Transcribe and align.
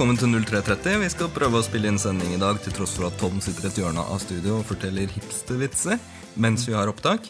Velkommen 0.00 0.16
til 0.16 0.30
0330. 0.32 0.94
Vi 1.02 1.08
skal 1.12 1.28
prøve 1.28 1.58
å 1.58 1.64
spille 1.66 1.90
inn 1.90 1.98
sending 2.00 2.30
i 2.32 2.38
dag 2.40 2.56
til 2.64 2.72
tross 2.72 2.94
for 2.96 3.10
at 3.10 3.18
Tom 3.20 3.34
sitter 3.44 3.66
i 3.66 3.68
et 3.68 3.80
hjørne 3.82 4.00
av 4.00 4.22
studio 4.22 4.54
og 4.56 4.64
forteller 4.64 5.10
hipstervitser 5.12 5.98
mens 6.40 6.64
vi 6.64 6.72
har 6.72 6.88
opptak. 6.88 7.28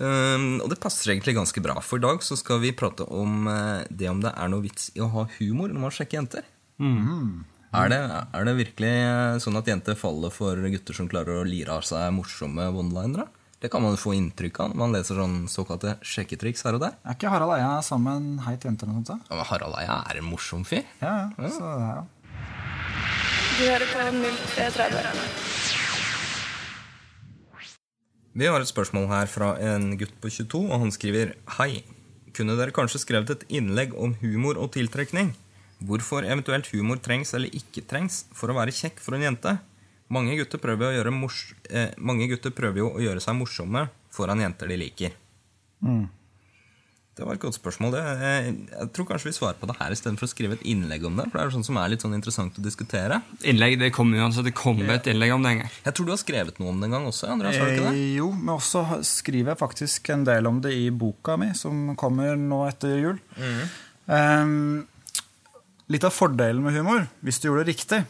Um, 0.00 0.62
og 0.64 0.70
det 0.72 0.78
passer 0.80 1.12
egentlig 1.12 1.34
ganske 1.36 1.60
bra, 1.60 1.74
for 1.84 2.00
i 2.00 2.06
dag 2.06 2.24
så 2.24 2.38
skal 2.40 2.62
vi 2.62 2.72
prate 2.72 3.04
om 3.04 3.44
uh, 3.52 3.84
det 3.92 4.08
om 4.08 4.24
det 4.24 4.32
er 4.32 4.48
noe 4.48 4.64
vits 4.64 4.88
i 4.96 5.04
å 5.04 5.10
ha 5.12 5.26
humor 5.34 5.68
når 5.68 5.82
man 5.82 5.92
sjekker 5.92 6.22
jenter. 6.22 6.48
Er, 7.68 7.92
det, 7.92 8.00
er 8.08 8.48
det 8.48 8.56
virkelig 8.62 8.94
uh, 9.04 9.36
sånn 9.44 9.60
at 9.60 9.68
jenter 9.68 10.00
faller 10.00 10.32
for 10.32 10.56
gutter 10.72 10.96
som 10.96 11.12
klarer 11.12 11.42
å 11.42 11.44
lire 11.44 11.76
av 11.76 11.84
seg 11.84 12.08
morsomme 12.16 12.72
one-linere? 12.80 13.28
Det 13.60 13.68
kan 13.68 13.82
man 13.84 13.92
jo 13.92 13.98
få 14.00 14.14
inntrykk 14.16 14.56
av 14.64 14.70
når 14.72 14.78
man 14.80 14.94
leser 14.96 15.18
sånn 15.20 15.34
såkalte 15.52 15.98
sjekketriks 16.00 16.64
her 16.64 16.78
og 16.78 16.80
der. 16.86 16.94
Er 17.04 17.12
ikke 17.18 17.28
Harald 17.28 17.52
Eia 17.58 17.74
sammen 17.84 18.38
med 18.38 18.46
heit 18.46 18.64
jente 18.64 18.86
eller 18.86 18.96
noe 18.96 19.04
sånt? 19.04 19.26
Ja, 19.28 19.36
men 19.36 19.48
Harald 19.50 19.76
Eia 19.82 19.98
er 20.08 20.20
en 20.22 20.28
morsom 20.30 20.64
fyr. 20.64 20.86
Ja, 21.02 21.28
ja. 21.36 21.50
Så 21.52 21.60
det 21.60 21.84
er 21.84 21.98
jo. 21.98 22.04
Du 23.58 23.62
hører 23.68 23.84
på 23.92 23.98
0330. 24.00 25.20
Vi 28.40 28.48
har 28.48 28.64
et 28.64 28.72
spørsmål 28.72 29.10
her 29.10 29.28
fra 29.28 29.52
en 29.74 29.90
gutt 30.00 30.16
på 30.24 30.32
22, 30.32 30.62
og 30.70 30.80
han 30.80 30.96
skriver 30.96 31.36
Hei, 31.58 31.84
kunne 32.32 32.56
dere 32.56 32.72
kanskje 32.72 33.02
skrevet 33.04 33.28
et 33.34 33.44
innlegg 33.60 33.92
om 33.92 34.16
humor 34.22 34.56
og 34.56 34.72
tiltrekning? 34.72 35.34
Hvorfor 35.84 36.24
eventuelt 36.24 36.72
humor 36.72 36.96
trengs 37.04 37.36
eller 37.36 37.52
ikke 37.52 37.84
trengs 37.84 38.24
for 38.32 38.48
å 38.48 38.56
være 38.56 38.72
kjekk 38.72 39.04
for 39.04 39.20
en 39.20 39.26
jente? 39.28 39.60
Mange 40.10 40.36
gutter 40.38 40.58
prøver, 40.62 40.90
å 40.90 40.96
gjøre 40.98 41.12
mors 41.14 41.42
eh, 41.70 41.92
mange 41.98 42.26
gutter 42.30 42.54
prøver 42.54 42.82
jo 42.82 42.88
å 42.94 43.02
gjøre 43.02 43.22
seg 43.22 43.36
morsomme 43.38 43.86
foran 44.10 44.42
jenter 44.42 44.70
de 44.70 44.78
liker. 44.80 45.14
Det 47.20 47.26
var 47.26 47.36
et 47.36 47.42
godt 47.42 47.56
spørsmål. 47.58 47.92
Det, 47.92 48.02
jeg 48.72 48.88
tror 48.96 49.06
kanskje 49.10 49.28
vi 49.28 49.34
svarer 49.36 49.58
på 49.60 49.68
det 49.68 49.74
her 49.76 49.92
istedenfor 49.92 50.24
å 50.24 50.30
skrive 50.30 50.56
et 50.56 50.62
innlegg 50.72 51.02
om 51.04 51.18
det. 51.18 51.26
For 51.28 51.36
det 51.36 51.42
er 51.42 51.52
sånn 51.52 51.66
som 51.66 51.76
er 51.76 51.90
litt 51.92 52.04
sånn 52.04 52.14
interessant 52.16 52.56
å 52.56 52.64
diskutere. 52.64 53.18
Innlegg, 53.50 53.76
det 53.82 53.90
kommer 53.92 54.22
uansett 54.22 54.46
det 54.46 54.54
kommer 54.56 54.94
et 54.94 55.10
innlegg 55.10 55.34
om 55.34 55.44
det 55.44 55.52
en 55.52 55.60
gang. 55.60 55.74
Jeg 55.84 55.96
tror 55.98 56.08
du 56.08 56.14
har 56.14 56.20
skrevet 56.22 56.60
noe 56.62 56.72
om 56.72 56.80
det 56.80 56.88
en 56.88 56.96
gang 56.96 57.08
også. 57.10 57.28
Andreas, 57.34 57.58
har 57.60 57.68
du 57.68 57.74
ikke 57.74 57.90
det? 57.90 57.92
Eh, 57.98 58.14
jo, 58.22 58.30
men 58.38 58.54
også 58.54 59.02
skriver 59.04 59.52
jeg 59.52 59.60
faktisk 59.60 60.12
en 60.14 60.24
del 60.30 60.48
om 60.48 60.62
det 60.64 60.72
i 60.78 60.86
boka 61.02 61.36
mi, 61.40 61.50
som 61.58 61.90
kommer 62.00 62.40
nå 62.40 62.62
etter 62.70 62.96
jul. 63.02 63.20
Ehm, 64.10 64.86
litt 65.92 66.06
av 66.08 66.14
fordelen 66.14 66.64
med 66.64 66.78
humor, 66.78 67.04
hvis 67.26 67.42
du 67.42 67.50
gjorde 67.50 67.66
det 67.66 67.74
riktig, 67.74 68.00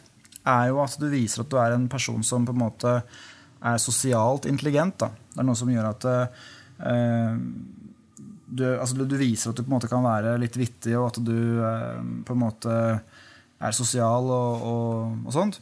er 0.48 0.70
jo 0.70 0.80
at 0.82 0.96
du 1.00 1.08
viser 1.12 1.44
at 1.44 1.50
du 1.52 1.58
er 1.60 1.74
en 1.76 1.88
person 1.90 2.22
som 2.24 2.46
på 2.46 2.54
en 2.54 2.62
måte 2.62 2.94
er 3.60 3.82
sosialt 3.82 4.48
intelligent. 4.48 4.96
Da. 5.02 5.10
Det 5.34 5.42
er 5.42 5.48
noe 5.48 5.58
som 5.58 5.70
gjør 5.70 5.90
at 5.90 6.06
eh, 6.10 7.34
du, 8.50 8.64
altså, 8.72 9.04
du 9.04 9.16
viser 9.20 9.52
at 9.52 9.58
du 9.58 9.64
på 9.64 9.70
en 9.70 9.76
måte 9.76 9.90
kan 9.90 10.04
være 10.04 10.38
litt 10.40 10.56
vittig, 10.58 10.96
og 10.98 11.10
at 11.10 11.20
du 11.24 11.60
eh, 11.64 12.00
på 12.26 12.36
en 12.36 12.42
måte 12.46 12.72
er 13.60 13.76
sosial 13.76 14.32
og, 14.32 14.64
og, 14.64 15.20
og 15.28 15.36
sånt. 15.36 15.60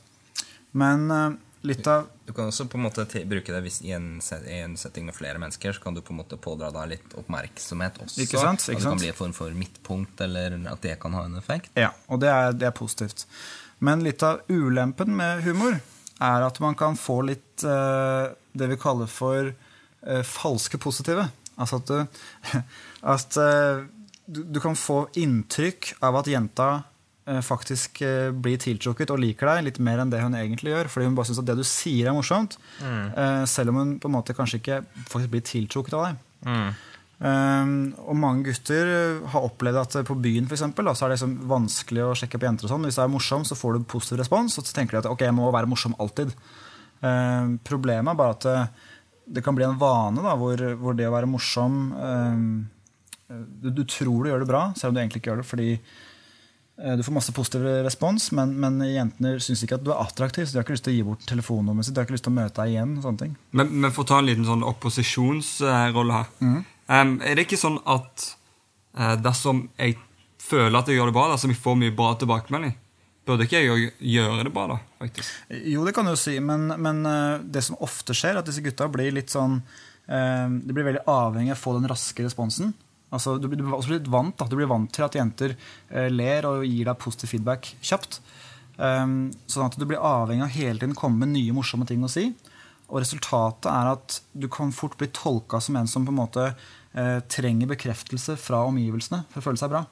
Men 0.78 1.10
eh, 1.10 1.28
litt 1.66 1.86
av 1.90 2.06
Du 2.28 2.32
kan 2.36 2.50
også 2.52 2.68
på 2.70 2.78
en 2.78 2.84
måte 2.86 3.06
bruke 3.26 3.52
det 3.54 3.60
hvis 3.64 3.80
i 3.82 3.92
en, 3.96 4.18
set, 4.22 4.44
i 4.46 4.60
en 4.62 4.76
setting 4.78 5.08
med 5.08 5.16
flere 5.16 5.40
mennesker, 5.42 5.74
så 5.74 5.82
kan 5.82 5.96
du 5.96 6.02
på 6.04 6.14
en 6.14 6.20
måte 6.20 6.38
pådra 6.40 6.70
deg 6.74 6.92
litt 6.94 7.16
oppmerksomhet 7.18 8.02
også. 8.04 8.20
Ikke 8.24 8.42
sant, 8.42 8.62
ikke 8.68 8.76
At 8.76 8.84
det 8.84 8.90
kan 8.92 9.02
bli 9.02 9.12
en 9.12 9.20
form 9.22 9.36
for 9.36 9.56
midtpunkt, 9.56 10.20
eller 10.28 10.58
at 10.70 10.84
det 10.84 10.98
kan 11.02 11.16
ha 11.18 11.24
en 11.26 11.38
effekt. 11.40 11.72
Ja, 11.78 11.94
og 12.06 12.22
det 12.22 12.30
er, 12.30 12.52
det 12.54 12.68
er 12.68 12.76
positivt. 12.76 13.26
Men 13.84 14.02
litt 14.02 14.22
av 14.26 14.42
ulempen 14.50 15.14
med 15.16 15.44
humor 15.46 15.78
er 16.19 16.44
at 16.47 16.58
man 16.62 16.75
kan 16.78 16.98
få 16.98 17.20
litt 17.28 17.62
uh, 17.66 18.34
det 18.58 18.70
vi 18.72 18.78
kaller 18.80 19.10
for 19.10 19.53
uh, 19.53 20.22
falske 20.26 20.80
positive. 20.82 21.28
Altså 21.58 21.78
at 21.78 21.91
du, 21.91 22.22
at, 23.14 23.38
uh, 23.38 23.84
du, 24.26 24.42
du 24.44 24.60
kan 24.62 24.78
få 24.78 25.04
inntrykk 25.19 25.94
av 26.03 26.22
at 26.22 26.30
jenta 26.34 26.70
faktisk 27.44 27.98
blir 28.41 28.56
tiltrukket 28.56 29.10
og 29.12 29.19
liker 29.20 29.50
deg 29.50 29.66
litt 29.66 29.78
mer 29.84 30.00
enn 30.00 30.08
det 30.08 30.22
hun 30.22 30.32
egentlig 30.32 30.70
gjør. 30.72 30.88
Fordi 30.88 31.10
hun 31.10 31.16
bare 31.19 31.28
syns 31.28 31.42
at 31.42 31.50
det 31.50 31.58
du 31.58 31.64
sier, 31.69 32.08
er 32.08 32.14
morsomt. 32.16 32.54
eh, 33.20 33.42
selv 33.44 33.74
om 33.74 33.82
hun 33.82 33.91
på 34.00 34.08
en 34.08 34.14
måte 34.14 34.32
kanskje 34.32 34.62
ikke 34.62 34.78
faktisk 35.10 35.34
blir 35.34 35.44
tiltrukket 35.44 35.97
av 35.98 36.06
deg. 36.06 36.22
Um, 37.18 37.96
og 38.06 38.14
mange 38.14 38.44
gutter 38.46 38.86
uh, 38.86 39.24
har 39.32 39.46
opplevd 39.48 39.80
at 39.80 39.96
uh, 39.98 40.04
på 40.06 40.14
byen 40.22 40.46
for 40.46 40.54
eksempel, 40.54 40.86
da, 40.86 40.92
så 40.94 41.04
er 41.04 41.10
det 41.10 41.16
liksom 41.16 41.32
vanskelig 41.50 42.04
å 42.06 42.12
sjekke 42.18 42.38
opp 42.38 42.44
jenter. 42.46 42.68
og 42.68 42.70
sånn. 42.70 42.86
Hvis 42.86 42.98
det 43.00 43.02
er 43.04 43.10
morsom, 43.10 43.46
så 43.48 43.58
får 43.58 43.74
du 43.74 43.88
positiv 43.90 44.20
respons, 44.20 44.54
og 44.60 44.66
så 44.66 44.76
tenker 44.76 44.94
de 44.94 45.00
at 45.02 45.10
ok, 45.10 45.24
jeg 45.26 45.34
må 45.34 45.48
være 45.54 45.70
morsom 45.70 45.96
alltid. 45.98 46.30
Um, 47.02 47.56
problemet 47.66 48.12
er 48.12 48.20
bare 48.20 48.36
at 48.36 48.46
uh, 48.46 48.92
det 49.34 49.42
kan 49.46 49.58
bli 49.58 49.66
en 49.66 49.80
vane 49.80 50.22
da, 50.22 50.36
hvor, 50.38 50.62
hvor 50.78 50.94
det 50.98 51.08
å 51.08 51.14
være 51.14 51.30
morsom 51.30 51.74
um, 51.94 52.46
du, 53.28 53.68
du 53.74 53.82
tror 53.84 54.24
du 54.24 54.30
gjør 54.30 54.40
det 54.42 54.48
bra, 54.48 54.62
selv 54.78 54.92
om 54.92 54.96
du 54.96 55.02
egentlig 55.02 55.20
ikke 55.20 55.32
gjør 55.32 55.42
det. 55.42 55.48
fordi 55.50 55.68
uh, 55.74 56.94
du 56.94 57.02
får 57.02 57.18
masse 57.18 57.34
positiv 57.34 57.66
respons, 57.82 58.30
men, 58.38 58.54
men 58.62 58.78
jentene 58.86 59.34
syns 59.42 59.66
ikke 59.66 59.82
at 59.82 59.86
du 59.90 59.90
er 59.90 60.06
attraktiv, 60.06 60.46
så 60.46 60.54
de 60.54 60.62
har 60.62 60.68
ikke 60.68 60.78
lyst 60.78 60.86
til 60.86 60.94
å 60.94 61.00
gi 61.00 61.04
bort 61.10 61.26
telefonnummeret 61.34 61.90
sitt. 61.90 61.98
De 61.98 62.02
har 62.04 62.06
ikke 62.06 62.20
lyst 62.20 62.30
til 62.30 62.36
å 62.36 62.38
møte 62.38 62.62
deg 62.62 62.78
igjen. 62.78 62.96
Men, 63.58 63.74
men 63.74 63.90
for 63.90 64.06
å 64.06 64.12
ta 64.14 64.22
en 64.22 64.30
liten 64.30 64.46
sånn 64.46 64.66
opposisjonsrolle 64.70 66.22
her. 66.22 66.34
Em, 66.46 66.60
er 66.88 67.34
det 67.37 67.44
ikke 67.47 67.59
sånn 67.60 67.78
at 67.87 68.28
eh, 68.97 69.16
dersom 69.21 69.66
jeg 69.78 69.97
føler 70.41 70.78
at 70.78 70.88
jeg 70.88 70.97
gjør 70.97 71.10
det 71.10 71.16
bra, 71.19 71.26
dersom 71.34 71.53
jeg 71.53 71.60
får 71.60 71.76
mye 71.82 71.94
bra 71.97 72.15
tilbakemelding, 72.21 72.75
burde 73.28 73.44
ikke 73.44 73.60
jeg 73.60 73.93
gjøre- 74.00 74.44
det 74.47 74.53
bra, 74.54 74.66
da? 74.71 74.78
faktisk? 75.03 75.28
Jo, 75.69 75.84
det 75.84 75.93
kan 75.94 76.06
du 76.09 76.15
jo 76.15 76.21
si, 76.21 76.38
men, 76.41 76.69
men 76.81 77.03
eh, 77.06 77.38
det 77.44 77.62
som 77.66 77.77
ofte 77.84 78.16
skjer, 78.16 78.34
er 78.38 78.41
at 78.41 78.48
disse 78.48 78.65
gutta 78.65 78.88
blir 78.88 79.12
litt 79.12 79.28
sånn 79.34 79.59
eh, 80.09 80.48
De 80.48 80.72
blir 80.72 80.87
veldig 80.88 81.04
avhengig 81.06 81.53
av 81.53 81.59
å 81.59 81.65
få 81.66 81.75
den 81.77 81.88
raske 81.91 82.25
responsen. 82.25 82.72
Altså, 83.12 83.37
du, 83.41 83.48
blir- 83.53 83.69
også 83.77 83.93
litt 83.98 84.09
vant, 84.09 84.34
da. 84.41 84.47
du 84.48 84.56
blir 84.56 84.69
vant 84.69 84.88
til 84.93 85.04
at 85.04 85.15
jenter 85.16 85.54
ler 86.12 86.44
og 86.48 86.65
gir 86.65 86.84
deg 86.88 86.98
positiv 87.00 87.31
feedback 87.34 87.69
kjapt. 87.84 88.19
Sånn 88.78 89.65
at 89.65 89.77
du 89.81 89.84
blir 89.88 89.98
avhengig 90.04 90.44
av 90.44 90.53
hele 90.53 90.78
tiden 90.82 90.94
komme 90.97 91.25
med 91.25 91.32
nye 91.32 91.54
morsomme 91.56 91.87
ting 91.88 92.04
å 92.04 92.10
si. 92.12 92.27
Og 92.88 93.03
resultatet 93.03 93.69
er 93.71 93.91
at 93.93 94.19
du 94.32 94.47
kan 94.53 94.71
fort 94.72 94.97
bli 95.00 95.10
tolka 95.12 95.60
som 95.60 95.76
en 95.76 95.88
som 95.91 96.06
på 96.09 96.12
en 96.15 96.21
måte 96.22 96.44
eh, 96.49 97.19
trenger 97.28 97.69
bekreftelse 97.75 98.38
fra 98.41 98.62
omgivelsene 98.69 99.22
for 99.28 99.43
å 99.43 99.47
føle 99.50 99.60
seg 99.60 99.72
bra. 99.75 99.84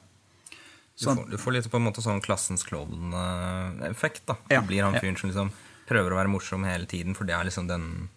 Du, 0.97 1.03
Sånn. 1.05 1.19
får, 1.19 1.27
du 1.29 1.37
får 1.37 1.53
litt 1.53 1.69
på 1.69 1.77
en 1.77 1.85
måte 1.85 2.01
sånn 2.01 2.23
klassens 2.25 2.65
klovn-effekt. 2.65 4.23
da. 4.25 4.35
Ja, 4.49 4.61
Du 4.61 4.71
blir 4.71 4.83
han 4.83 4.97
ja. 4.97 5.01
fyren 5.03 5.17
som 5.19 5.29
liksom 5.29 5.51
prøver 5.87 6.13
å 6.13 6.17
være 6.19 6.31
morsom 6.33 6.65
hele 6.67 6.89
tiden, 6.89 7.13
for 7.15 7.29
det 7.29 7.35
er 7.37 7.45
liksom 7.47 7.69
den 7.69 8.09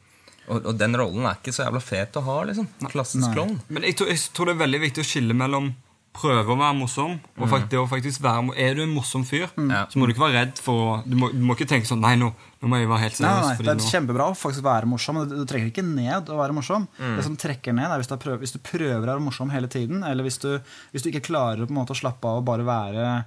og, 0.50 0.64
og 0.66 0.74
den 0.80 0.96
rollen 0.98 1.26
er 1.28 1.36
ikke 1.38 1.52
så 1.54 1.66
jævla 1.68 1.78
fet 1.84 2.16
å 2.18 2.24
ha, 2.26 2.38
liksom. 2.48 2.66
Klassens 2.90 3.28
klovn. 3.30 3.60
Men 3.70 3.84
jeg 3.86 3.94
tror, 4.00 4.08
jeg 4.10 4.18
tror 4.34 4.48
det 4.48 4.54
er 4.56 4.62
veldig 4.64 4.80
viktig 4.82 5.04
å 5.04 5.06
skille 5.06 5.36
mellom 5.36 5.68
prøve 6.12 6.42
å 6.50 6.56
være 6.58 6.74
morsom 6.74 7.12
og 7.38 7.48
faktisk, 7.48 7.68
det 7.70 7.78
å 7.78 7.84
faktisk 7.88 8.20
være 8.24 8.54
Er 8.58 8.74
du 8.74 8.82
en 8.82 8.94
morsom 8.94 9.22
fyr, 9.24 9.46
Ja. 9.56 9.84
så 9.86 9.96
må 10.00 10.06
du 10.08 10.12
ikke 10.12 10.24
være 10.26 10.40
redd 10.40 10.58
for 10.58 10.74
å 10.74 10.96
du 11.06 11.14
må, 11.16 11.28
du 11.32 11.38
må 11.46 11.54
ikke 11.54 11.68
tenke 11.70 11.86
sånn 11.86 12.00
Nei, 12.02 12.16
nå, 12.18 12.32
nå 12.60 12.68
må 12.68 12.80
jeg 12.80 12.88
være 12.90 13.04
helt 13.04 13.14
seriøs. 13.20 13.46
nei, 13.46 13.54
fordi 13.56 13.68
Det 13.68 13.74
er 13.76 13.78
nå- 13.78 13.90
kjempebra 13.92 14.26
å 14.30 14.34
faktisk 14.36 14.62
være 14.66 14.86
morsom, 14.90 15.14
men 15.20 15.28
du, 15.30 15.36
du 15.38 15.44
trenger 15.46 15.70
ikke 15.70 15.84
ned 15.86 16.26
å 16.28 16.36
være 16.40 16.52
morsom. 16.56 16.88
Mm. 16.98 17.16
Det 17.16 17.24
som 17.24 17.36
trekker 17.36 17.72
ned, 17.78 17.90
er 17.90 17.98
hvis 18.02 18.08
du, 18.10 18.14
er 18.14 18.22
prøv, 18.26 18.38
hvis 18.42 18.52
du 18.52 18.58
prøver 18.58 19.04
å 19.06 19.12
være 19.14 19.22
morsom 19.28 19.50
hele 19.54 19.68
tiden, 19.70 20.02
eller 20.02 20.22
hvis 20.26 20.40
du, 20.42 20.50
hvis 20.92 21.02
du 21.06 21.10
ikke 21.12 21.28
klarer 21.30 21.62
på 21.64 21.70
en 21.70 21.78
måte 21.78 21.94
å 21.94 22.00
slappe 22.02 22.26
av 22.26 22.42
og 22.42 22.44
bare 22.44 22.66
være 22.66 23.24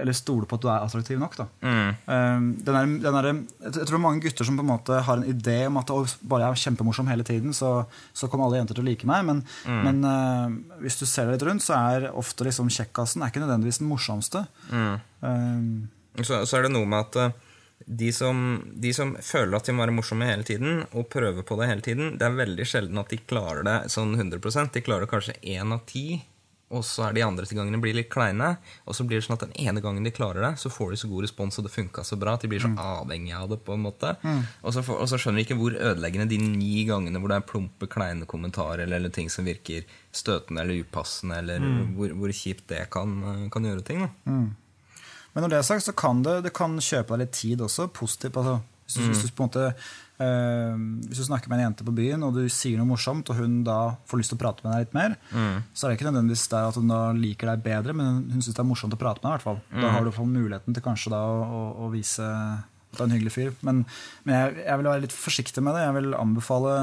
eller 0.00 0.16
stole 0.16 0.46
på 0.50 0.58
at 0.58 0.64
du 0.64 0.68
er 0.72 0.82
attraktiv 0.84 1.18
nok. 1.22 1.36
Da. 1.38 1.46
Mm. 1.62 1.90
Um, 2.08 2.48
den 2.66 2.78
er, 2.80 2.92
den 3.04 3.18
er, 3.20 3.28
jeg 3.64 3.72
tror 3.76 3.84
det 3.92 3.98
er 3.98 4.02
mange 4.06 4.24
gutter 4.24 4.48
som 4.48 4.58
på 4.58 4.64
en 4.66 4.70
måte 4.72 4.98
har 5.06 5.20
en 5.20 5.28
idé 5.30 5.56
om 5.68 5.78
at 5.80 5.92
bare 6.22 6.44
jeg 6.48 6.50
er 6.56 6.62
kjempemorsom 6.64 7.08
hele 7.12 7.26
tiden, 7.26 7.54
så, 7.56 7.72
så 8.12 8.28
kommer 8.28 8.48
alle 8.48 8.60
jenter 8.62 8.78
til 8.78 8.84
å 8.86 8.88
like 8.90 9.06
meg. 9.10 9.24
Men, 9.30 9.42
Mm. 9.64 9.80
men 9.86 10.04
uh, 10.04 10.76
hvis 10.82 10.98
du 11.00 11.06
ser 11.06 11.26
deg 11.28 11.38
litt 11.38 11.46
rundt, 11.48 11.62
så 11.64 11.74
er 11.78 12.10
ofte 12.12 12.44
liksom 12.46 12.68
kjekkasen 12.72 13.22
er 13.24 13.30
ikke 13.32 13.42
nødvendigvis 13.44 13.80
den 13.80 13.88
morsomste. 13.90 14.44
Mm. 14.70 14.94
Um, 15.24 15.88
Så, 16.22 16.44
så 16.46 16.58
er 16.58 16.66
det 16.68 16.72
noe 16.74 16.86
med 16.86 17.00
at 17.08 17.16
eh, 17.18 17.32
de 17.84 18.10
som, 18.14 18.38
de 18.80 18.92
som 18.94 19.16
føler 19.18 19.56
at 19.58 19.66
de 19.66 19.72
må 19.74 19.82
være 19.82 19.94
morsomme 19.96 20.28
hele 20.28 20.44
tiden, 20.46 20.84
og 20.94 21.08
prøver 21.12 21.42
på 21.46 21.56
det 21.58 21.66
hele 21.68 21.82
tiden, 21.84 22.12
det 22.20 22.26
er 22.28 22.36
veldig 22.38 22.66
sjelden 22.70 23.00
at 23.02 23.10
de 23.10 23.18
klarer 23.28 23.64
det 23.66 23.74
sånn 23.92 24.14
100% 24.14 24.70
De 24.76 24.82
klarer 24.86 25.10
kanskje 25.10 25.34
én 25.42 25.74
av 25.74 25.82
ti, 25.90 26.22
og 26.74 26.84
så 26.86 27.06
er 27.06 27.14
de 27.16 27.22
andre 27.24 27.46
gangene 27.46 27.80
blir 27.82 27.94
litt 27.96 28.10
kleine. 28.12 28.56
Og 28.88 28.96
så 28.98 29.06
blir 29.06 29.20
det 29.20 29.26
sånn 29.26 29.36
at 29.38 29.44
den 29.46 29.54
ene 29.62 29.82
gangen 29.84 30.06
de 30.06 30.12
klarer 30.14 30.42
det, 30.44 30.52
så 30.60 30.72
får 30.72 30.94
de 30.94 30.98
så 31.00 31.10
god 31.12 31.26
respons, 31.26 31.58
og 31.60 31.68
det 31.68 31.72
funka 31.74 32.04
så 32.06 32.18
bra 32.20 32.34
at 32.34 32.44
de 32.44 32.50
blir 32.50 32.64
så 32.64 32.72
avhengige 32.80 33.38
av 33.38 33.52
det. 33.54 33.60
på 33.64 33.76
en 33.76 33.84
måte. 33.86 34.14
Og, 34.62 34.72
så 34.74 34.82
får, 34.84 34.98
og 35.00 35.08
så 35.10 35.20
skjønner 35.20 35.40
de 35.40 35.46
ikke 35.46 35.58
hvor 35.60 35.78
ødeleggende 35.78 36.28
de 36.30 36.40
ni 36.42 36.84
gangene 36.88 37.22
hvor 37.22 37.32
det 37.32 37.38
er 37.38 37.48
plumpe, 37.48 37.88
kleine 37.90 38.26
kommentarer 38.26 38.84
eller, 38.84 38.98
eller 38.98 39.14
ting 39.14 39.30
som 39.32 39.46
virker 39.46 39.86
støtende 40.14 40.62
eller 40.62 40.82
upassende, 40.84 41.38
eller 41.40 41.64
hvor, 41.96 42.12
hvor 42.18 42.34
kjipt 42.34 42.68
det 42.70 42.84
kan, 42.94 43.48
kan 43.54 43.70
gjøre 43.70 43.86
ting. 43.86 44.04
da. 44.04 44.36
Men 45.34 45.42
når 45.42 45.50
det 45.50 45.58
er 45.58 45.66
sagt, 45.66 45.82
så 45.88 45.92
kan 45.98 46.22
det, 46.22 46.44
det 46.46 46.52
kan 46.54 46.76
kjøpe 46.78 47.16
deg 47.16 47.24
litt 47.24 47.34
tid 47.34 47.62
også. 47.64 47.88
Positivt. 47.90 48.36
Altså, 48.38 48.60
hvis, 48.84 48.96
du, 48.96 49.06
hvis, 49.08 49.22
du 49.24 49.36
på 49.36 49.44
en 49.44 49.48
måte, 49.48 49.68
eh, 50.22 50.82
hvis 51.08 51.22
du 51.22 51.26
snakker 51.28 51.50
med 51.50 51.60
en 51.60 51.66
jente 51.68 51.86
på 51.86 51.94
byen, 51.96 52.26
og 52.26 52.36
du 52.36 52.42
sier 52.52 52.80
noe 52.80 52.90
morsomt, 52.90 53.30
og 53.32 53.40
hun 53.40 53.62
da 53.66 53.78
får 54.10 54.20
lyst 54.20 54.34
til 54.34 54.40
å 54.40 54.42
prate 54.44 54.66
med 54.66 54.74
deg 54.74 54.84
litt 54.84 54.98
mer, 54.98 55.16
så 55.72 55.86
er 55.86 55.92
det 55.92 55.98
ikke 55.98 56.10
nødvendigvis 56.10 56.44
der 56.52 56.68
at 56.68 56.78
hun 56.80 56.92
da 56.92 57.00
liker 57.16 57.52
deg 57.52 57.64
bedre, 57.64 57.96
men 57.96 58.20
hun, 58.28 58.44
syns 58.44 58.52
det 58.52 58.62
er 58.62 58.68
morsomt 58.68 58.96
å 58.96 59.00
prate 59.00 59.24
med 59.24 59.30
deg. 59.30 59.32
i 59.32 59.36
hvert 59.38 59.48
fall. 59.48 59.64
Da 59.80 59.96
har 59.96 60.04
du 60.04 60.14
fått 60.14 60.32
muligheten 60.34 60.76
til 60.76 60.84
kanskje 60.84 61.14
da 61.16 61.24
å, 61.24 61.42
å, 61.44 61.64
å 61.86 61.90
vise 61.94 62.28
at 62.94 63.00
du 63.00 63.02
er 63.02 63.08
en 63.08 63.16
hyggelig 63.16 63.34
fyr. 63.34 63.50
Men, 63.66 63.82
men 64.26 64.36
jeg, 64.36 64.54
jeg 64.64 64.80
vil 64.80 64.90
være 64.90 65.04
litt 65.04 65.16
forsiktig 65.16 65.64
med 65.64 65.76
det. 65.76 65.84
Jeg 65.86 65.96
vil 65.98 66.18
anbefale 66.18 66.76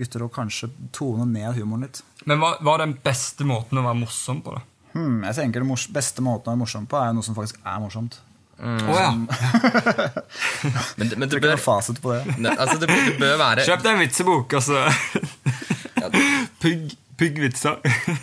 gutter 0.00 0.26
å 0.26 0.32
kanskje 0.32 0.70
tone 0.96 1.28
ned 1.30 1.54
humoren 1.58 1.86
litt. 1.86 2.02
Men 2.28 2.42
hva, 2.42 2.56
hva 2.60 2.76
er 2.76 2.86
den 2.86 2.96
beste 3.04 3.46
måten 3.48 3.80
å 3.80 3.86
være 3.86 4.00
morsom 4.02 4.42
på? 4.44 4.56
da? 4.56 4.64
Hmm, 4.90 5.20
jeg 5.22 5.36
tenker 5.38 5.62
Den 5.62 5.70
beste 5.94 6.24
måten 6.26 6.50
å 6.50 6.54
være 6.54 6.62
morsom 6.64 6.88
på 6.90 6.98
er 6.98 7.14
noe 7.14 7.26
som 7.26 7.36
faktisk 7.38 7.60
er 7.62 7.78
morsomt. 7.82 8.18
Å 8.60 8.96
ja. 8.96 9.10
Men, 11.00 11.12
men 11.18 11.28
det 11.28 11.38
Ikke 11.38 11.46
bør, 11.46 11.54
noe 11.54 11.62
fasit 11.62 12.00
på 12.02 12.12
det. 12.12 12.36
ne, 12.36 12.52
altså, 12.54 12.76
det, 12.82 12.90
det 12.92 13.14
bør 13.20 13.38
være 13.40 13.64
Kjøp 13.68 13.84
deg 13.86 13.94
en 13.94 14.02
vitsebok, 14.04 14.58
altså. 14.58 14.82
Pugg, 16.60 16.92
pugg 17.20 17.40
vitser. 17.40 17.80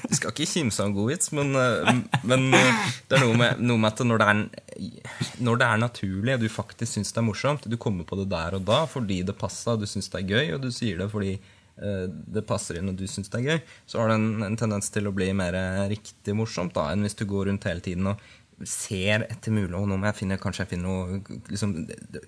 du 0.09 0.15
skal 0.17 0.33
ikke 0.33 0.47
kimse 0.49 0.81
av 0.81 0.89
en 0.89 0.95
god 0.97 1.11
vits, 1.11 1.31
men, 1.37 1.53
eh, 1.57 1.91
men 2.27 2.47
eh, 2.57 2.87
det 3.09 3.17
er 3.17 3.25
noe 3.25 3.37
med, 3.39 3.61
noe 3.65 3.81
med 3.81 3.91
at 3.91 4.05
når 4.05 4.21
det, 4.21 4.29
er, 4.31 5.35
når 5.45 5.61
det 5.61 5.67
er 5.67 5.83
naturlig, 5.83 6.37
og 6.37 6.45
du 6.45 6.49
faktisk 6.53 6.97
syns 6.97 7.13
det 7.13 7.21
er 7.21 7.27
morsomt, 7.27 7.69
du 7.69 7.77
kommer 7.81 8.07
på 8.07 8.19
det 8.21 8.29
der 8.33 8.57
og 8.57 8.65
da 8.67 8.83
fordi 8.89 9.21
det 9.27 9.37
passa, 9.39 9.75
og 9.75 9.85
du 9.85 9.89
syns 9.89 10.09
det 10.13 10.23
er 10.23 10.33
gøy, 10.33 10.55
og 10.57 10.65
du 10.65 10.71
sier 10.73 11.01
det 11.01 11.09
fordi 11.13 11.35
eh, 11.35 12.07
det 12.37 12.45
passer 12.49 12.79
inn 12.79 12.93
og 12.93 12.97
du 12.99 13.05
syns 13.09 13.31
det 13.33 13.41
er 13.41 13.47
gøy, 13.51 13.61
så 13.89 14.01
har 14.01 14.11
det 14.13 14.19
en, 14.21 14.49
en 14.49 14.59
tendens 14.59 14.93
til 14.93 15.09
å 15.09 15.15
bli 15.15 15.29
mer 15.37 15.57
riktig 15.93 16.37
morsomt 16.37 16.75
da, 16.77 16.91
enn 16.93 17.05
hvis 17.05 17.17
du 17.17 17.25
går 17.29 17.49
rundt 17.51 17.69
hele 17.69 17.85
tiden 17.85 18.13
og 18.13 18.27
ser 18.65 19.25
etter 19.29 19.51
mulig 19.53 19.75
og 19.77 19.85
nå 19.89 19.97
må 20.01 20.07
jeg 20.09 20.15
finne, 20.23 20.37
kanskje 20.41 20.63
jeg 20.63 20.69
finner 20.71 20.87
noe 20.89 21.19
liksom, 21.51 21.75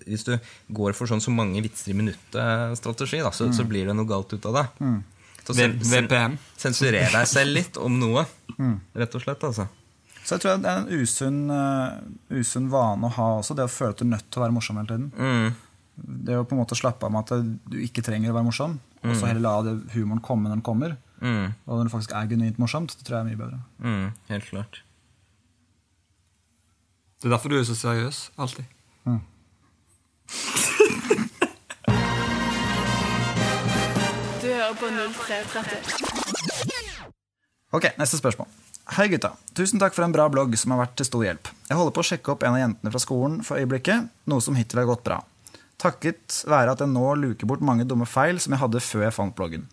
Hvis 0.06 0.22
du 0.28 0.36
går 0.76 0.94
for 0.94 1.10
sånn 1.10 1.22
så 1.24 1.32
mange 1.34 1.62
vitser 1.64 1.90
i 1.90 1.96
minuttet-strategi, 1.98 3.18
så, 3.24 3.32
så, 3.34 3.48
så 3.56 3.64
blir 3.66 3.88
det 3.90 3.96
noe 3.98 4.06
galt 4.06 4.30
ut 4.36 4.46
av 4.46 4.54
det. 4.60 4.66
Så 5.42 5.56
sen- 5.56 5.78
sen- 5.82 6.38
sensurer 6.60 7.10
deg 7.10 7.26
selv 7.26 7.54
litt 7.56 7.76
om 7.80 7.98
noe. 7.98 8.26
Rett 8.94 9.14
og 9.18 9.24
slett, 9.24 9.42
altså. 9.48 9.66
Så 10.22 10.36
jeg 10.36 10.42
tror 10.44 10.60
det 10.62 10.70
er 10.70 10.82
en 10.84 11.00
usunn, 11.00 11.38
uh, 11.50 12.36
usunn 12.38 12.68
vane 12.70 13.08
å 13.08 13.14
ha 13.16 13.28
også, 13.40 13.56
det 13.58 13.64
å 13.66 13.72
føle 13.72 13.94
at 13.96 13.98
du 13.98 14.04
er 14.04 14.10
nødt 14.12 14.26
til 14.30 14.38
å 14.38 14.44
være 14.44 14.54
morsom 14.54 14.76
hele 14.78 14.90
tiden. 14.92 15.08
Mm. 15.16 15.54
Det 16.28 16.36
å 16.38 16.44
på 16.46 16.54
en 16.54 16.60
måte 16.60 16.76
slappe 16.78 17.08
av 17.08 17.12
med 17.16 17.24
at 17.32 17.48
du 17.72 17.78
ikke 17.82 18.04
trenger 18.06 18.30
å 18.30 18.36
være 18.36 18.46
morsom, 18.46 18.76
og 19.02 19.16
så 19.16 19.26
heller 19.26 19.42
la 19.42 19.54
det 19.66 19.72
humoren 19.96 20.20
komme 20.22 20.46
når 20.46 20.60
den 20.60 20.62
kommer. 20.68 20.94
Mm. 21.24 21.50
Og 21.66 21.72
når 21.80 21.88
det 21.88 21.92
faktisk 21.96 22.14
er 22.16 22.28
genuint 22.30 22.60
morsomt, 22.62 22.94
det 22.94 23.04
tror 23.08 23.18
jeg 23.18 23.24
er 23.24 23.30
mye 23.32 23.40
bedre. 23.40 23.58
Mm. 23.82 24.06
Helt 24.30 24.46
klart. 24.52 24.82
Det 27.20 27.28
er 27.28 27.34
derfor 27.34 27.52
du 27.52 27.58
er 27.58 27.64
så 27.68 27.74
seriøs. 27.76 28.18
Alltid. 28.40 28.64
Du 34.40 34.46
hører 34.48 34.78
på 34.80 34.88
0330. 34.88 35.76
Ok, 37.76 37.90
neste 38.00 38.16
spørsmål. 38.16 38.48
Hei 38.96 39.10
gutta. 39.12 39.34
Tusen 39.52 39.82
takk 39.82 39.92
for 39.92 40.06
en 40.06 40.14
bra 40.16 40.30
blogg 40.32 40.56
som 40.56 40.72
har 40.72 40.80
vært 40.86 40.96
til 40.96 41.10
stor 41.10 41.26
hjelp. 41.26 41.52
Jeg 41.68 41.76
holder 41.76 41.92
på 41.92 42.00
å 42.00 42.08
sjekke 42.08 42.32
opp 42.32 42.48
en 42.48 42.56
av 42.56 42.62
jentene 42.62 42.94
fra 42.96 43.04
skolen 43.04 43.36
for 43.44 43.60
øyeblikket, 43.60 44.08
noe 44.24 44.40
som 44.40 44.56
hittil 44.56 44.80
har 44.80 44.88
gått 44.88 45.04
bra. 45.04 45.20
Takket 45.76 46.40
være 46.48 46.72
at 46.72 46.80
jeg 46.80 46.88
nå 46.94 47.04
luker 47.20 47.52
bort 47.52 47.60
mange 47.60 47.84
dumme 47.84 48.08
feil 48.08 48.40
som 48.40 48.56
jeg 48.56 48.64
hadde 48.64 48.80
før 48.80 49.10
jeg 49.10 49.18
fant 49.20 49.36
bloggen. 49.36 49.68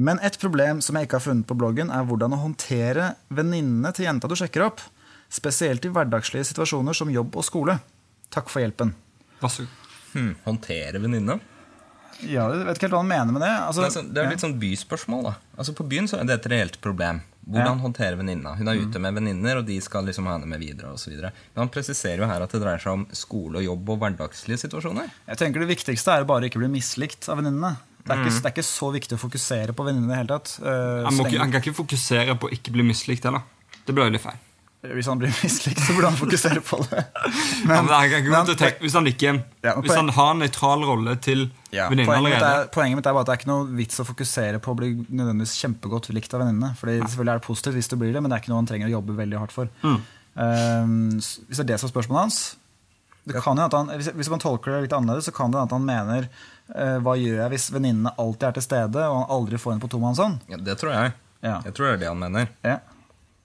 Men 0.00 0.16
et 0.24 0.40
problem 0.40 0.80
som 0.80 0.96
jeg 0.96 1.10
ikke 1.10 1.20
har 1.20 1.28
funnet 1.28 1.44
på 1.44 1.60
bloggen, 1.60 1.92
er 1.92 2.08
hvordan 2.08 2.32
å 2.32 2.40
håndtere 2.40 3.18
venninnene 3.28 3.92
til 3.92 4.08
jenta 4.08 4.32
du 4.32 4.36
sjekker 4.38 4.64
opp. 4.72 4.80
Spesielt 5.30 5.84
i 5.84 5.88
hverdagslige 5.92 6.46
situasjoner 6.52 6.94
som 6.96 7.10
jobb 7.12 7.36
og 7.36 7.44
skole. 7.44 7.78
Takk 8.32 8.48
for 8.48 8.60
hjelpen. 8.64 8.94
Hva 9.40 9.48
så 9.52 9.64
god. 9.66 9.86
Hm. 10.14 10.34
Håndtere 10.46 11.00
venninne? 11.02 11.38
Ja, 12.24 12.48
jeg 12.50 12.64
vet 12.66 12.78
ikke 12.80 12.88
helt 12.88 12.94
hva 12.96 13.02
han 13.04 13.10
mener 13.12 13.32
med 13.36 13.42
det. 13.44 13.50
Altså, 13.62 13.82
Det 13.84 13.86
er, 13.90 14.00
sånn- 14.00 14.12
det 14.14 14.22
er 14.24 14.30
litt 14.30 14.40
sånn 14.42 14.58
byspørsmål. 14.58 15.22
da 15.24 15.34
Altså 15.58 15.72
På 15.74 15.86
byen 15.86 16.08
så 16.08 16.18
er 16.18 16.24
det 16.24 16.40
et 16.44 16.50
reelt 16.50 16.80
problem. 16.80 17.20
Hvordan 17.48 17.78
Ja. 17.78 17.82
håndtere 17.84 18.16
venninna? 18.18 18.56
Hun 18.56 18.68
er 18.68 18.74
ute 18.74 18.98
med 18.98 19.14
venninner, 19.14 19.56
og 19.58 19.66
de 19.66 19.80
skal 19.80 20.04
liksom 20.04 20.24
ha 20.26 20.32
henne 20.36 20.46
med 20.46 20.60
videre. 20.60 20.90
Og 20.92 20.98
så 20.98 21.08
videre. 21.10 21.30
Men 21.54 21.62
han 21.62 21.68
presiserer 21.68 22.18
jo 22.18 22.26
her 22.26 22.42
at 22.42 22.50
det 22.50 22.60
dreier 22.60 22.78
seg 22.80 22.92
om 22.92 23.06
skole 23.12 23.56
og 23.56 23.62
jobb 23.64 23.88
og 23.90 24.00
hverdagslige 24.00 24.58
situasjoner. 24.68 25.10
Jeg 25.28 25.36
tenker 25.38 25.60
Det 25.60 25.68
viktigste 25.76 26.08
er 26.18 26.24
bare 26.24 26.42
ikke 26.50 26.58
bli 26.58 26.68
mislikt 26.68 27.28
av 27.28 27.38
venninnene. 27.38 27.76
Det, 28.04 28.16
er 28.16 28.24
ikke- 28.24 28.42
det 28.42 28.46
er 28.46 28.62
ikke 28.62 28.64
så 28.64 28.92
viktig 28.92 29.16
å 29.16 29.30
fokusere 29.30 29.72
på 29.74 29.84
venninnene 29.84 30.12
i 30.12 30.16
det 30.16 30.16
hele 30.16 30.38
tatt. 30.38 30.58
Eh, 30.60 31.04
Han, 31.04 31.14
må 31.14 31.38
han 31.38 31.52
kan 31.52 31.60
ikke 31.62 31.74
fokusere 31.86 32.38
på 32.38 32.48
å 32.48 32.52
ikke 32.52 32.72
bli 32.72 32.82
mislikt 32.82 33.22
heller. 33.24 33.42
Det 33.86 33.94
blir 33.94 34.04
jo 34.04 34.10
litt 34.10 34.22
feil. 34.22 34.36
Hvis 34.78 35.08
han 35.10 35.18
blir 35.18 35.32
mislikt, 35.42 35.80
så 35.82 35.94
burde 35.96 36.10
han 36.12 36.18
fokusere 36.20 36.60
på 36.62 36.76
det. 36.86 37.00
Ja, 37.66 37.80
men 37.82 37.88
ikke 37.90 38.20
men- 38.30 38.52
å 38.52 38.54
tenke, 38.54 38.78
hvis 38.84 38.94
han 38.94 39.08
ikke 39.10 39.32
Ja, 39.64 39.72
Hvis 39.74 39.90
poen- 39.90 39.96
han 40.04 40.08
har 40.14 40.30
en 40.36 40.38
nøytral 40.44 40.84
rolle 40.86 41.16
til 41.20 41.48
Ja, 41.74 41.88
venninnen 41.90 42.14
allerede 42.14 42.50
er, 42.62 42.68
poenget 42.72 42.96
mitt 43.00 43.06
er 43.10 43.16
bare 43.16 43.26
at 43.26 43.26
det 43.26 43.34
er 43.34 43.40
ikke 43.42 43.50
noe 43.50 43.66
vits 43.80 43.98
å 43.98 44.06
fokusere 44.06 44.60
på 44.62 44.70
å 44.72 44.76
bli 44.78 44.92
nødvendigvis 45.10 45.56
kjempegodt 45.58 46.08
likt 46.14 46.32
av 46.34 46.44
venninnene. 46.44 46.76
Fordi 46.78 47.00
selvfølgelig 47.02 47.32
er 47.34 47.42
det 47.42 47.46
positivt 47.48 47.74
hvis 47.80 47.90
du 47.90 47.96
blir 47.98 48.12
det, 48.14 48.22
men 48.22 48.30
det 48.30 48.38
er 48.38 48.44
ikke 48.44 48.52
noe 48.54 48.62
han 48.62 48.70
trenger 48.70 48.86
å 48.92 48.94
jobbe 48.94 49.18
veldig 49.18 49.38
hardt 49.42 49.52
for. 49.56 49.68
Mm. 49.82 49.98
Um, 50.38 50.94
hvis 51.18 51.58
det 51.58 51.64
er 51.66 51.70
det 51.72 51.80
som 51.82 51.88
er 51.90 51.94
spørsmålet 51.96 52.22
hans 52.28 52.40
det 53.28 53.42
kan 53.44 53.58
jo 53.58 53.64
at 53.66 53.74
han, 53.76 53.90
hvis, 53.98 54.08
hvis 54.16 54.30
man 54.32 54.40
tolker 54.40 54.72
det 54.72 54.86
litt 54.86 54.94
annerledes, 54.96 55.26
så 55.28 55.34
kan 55.36 55.50
det 55.52 55.58
hende 55.58 55.68
at 55.68 55.74
han 55.76 55.84
mener 55.84 56.28
uh, 56.72 56.98
hva 57.04 57.12
gjør 57.18 57.42
jeg 57.42 57.50
hvis 57.52 57.66
venninnene 57.74 58.14
alltid 58.16 58.46
er 58.48 58.54
til 58.56 58.64
stede, 58.64 59.02
og 59.04 59.18
han 59.18 59.26
aldri 59.36 59.58
får 59.60 59.74
henne 59.74 59.82
på 59.84 59.90
tomannshånd? 59.92 60.38
Ja, 60.48 60.56
Det 60.64 60.78
tror 60.80 60.94
jeg. 60.94 61.12
Ja. 61.44 61.58
Jeg 61.66 61.74
tror 61.76 61.90
det 61.90 61.92
er 61.98 62.00
det 62.06 62.08
han 62.08 62.22
mener. 62.22 62.48
Ja. 62.64 62.78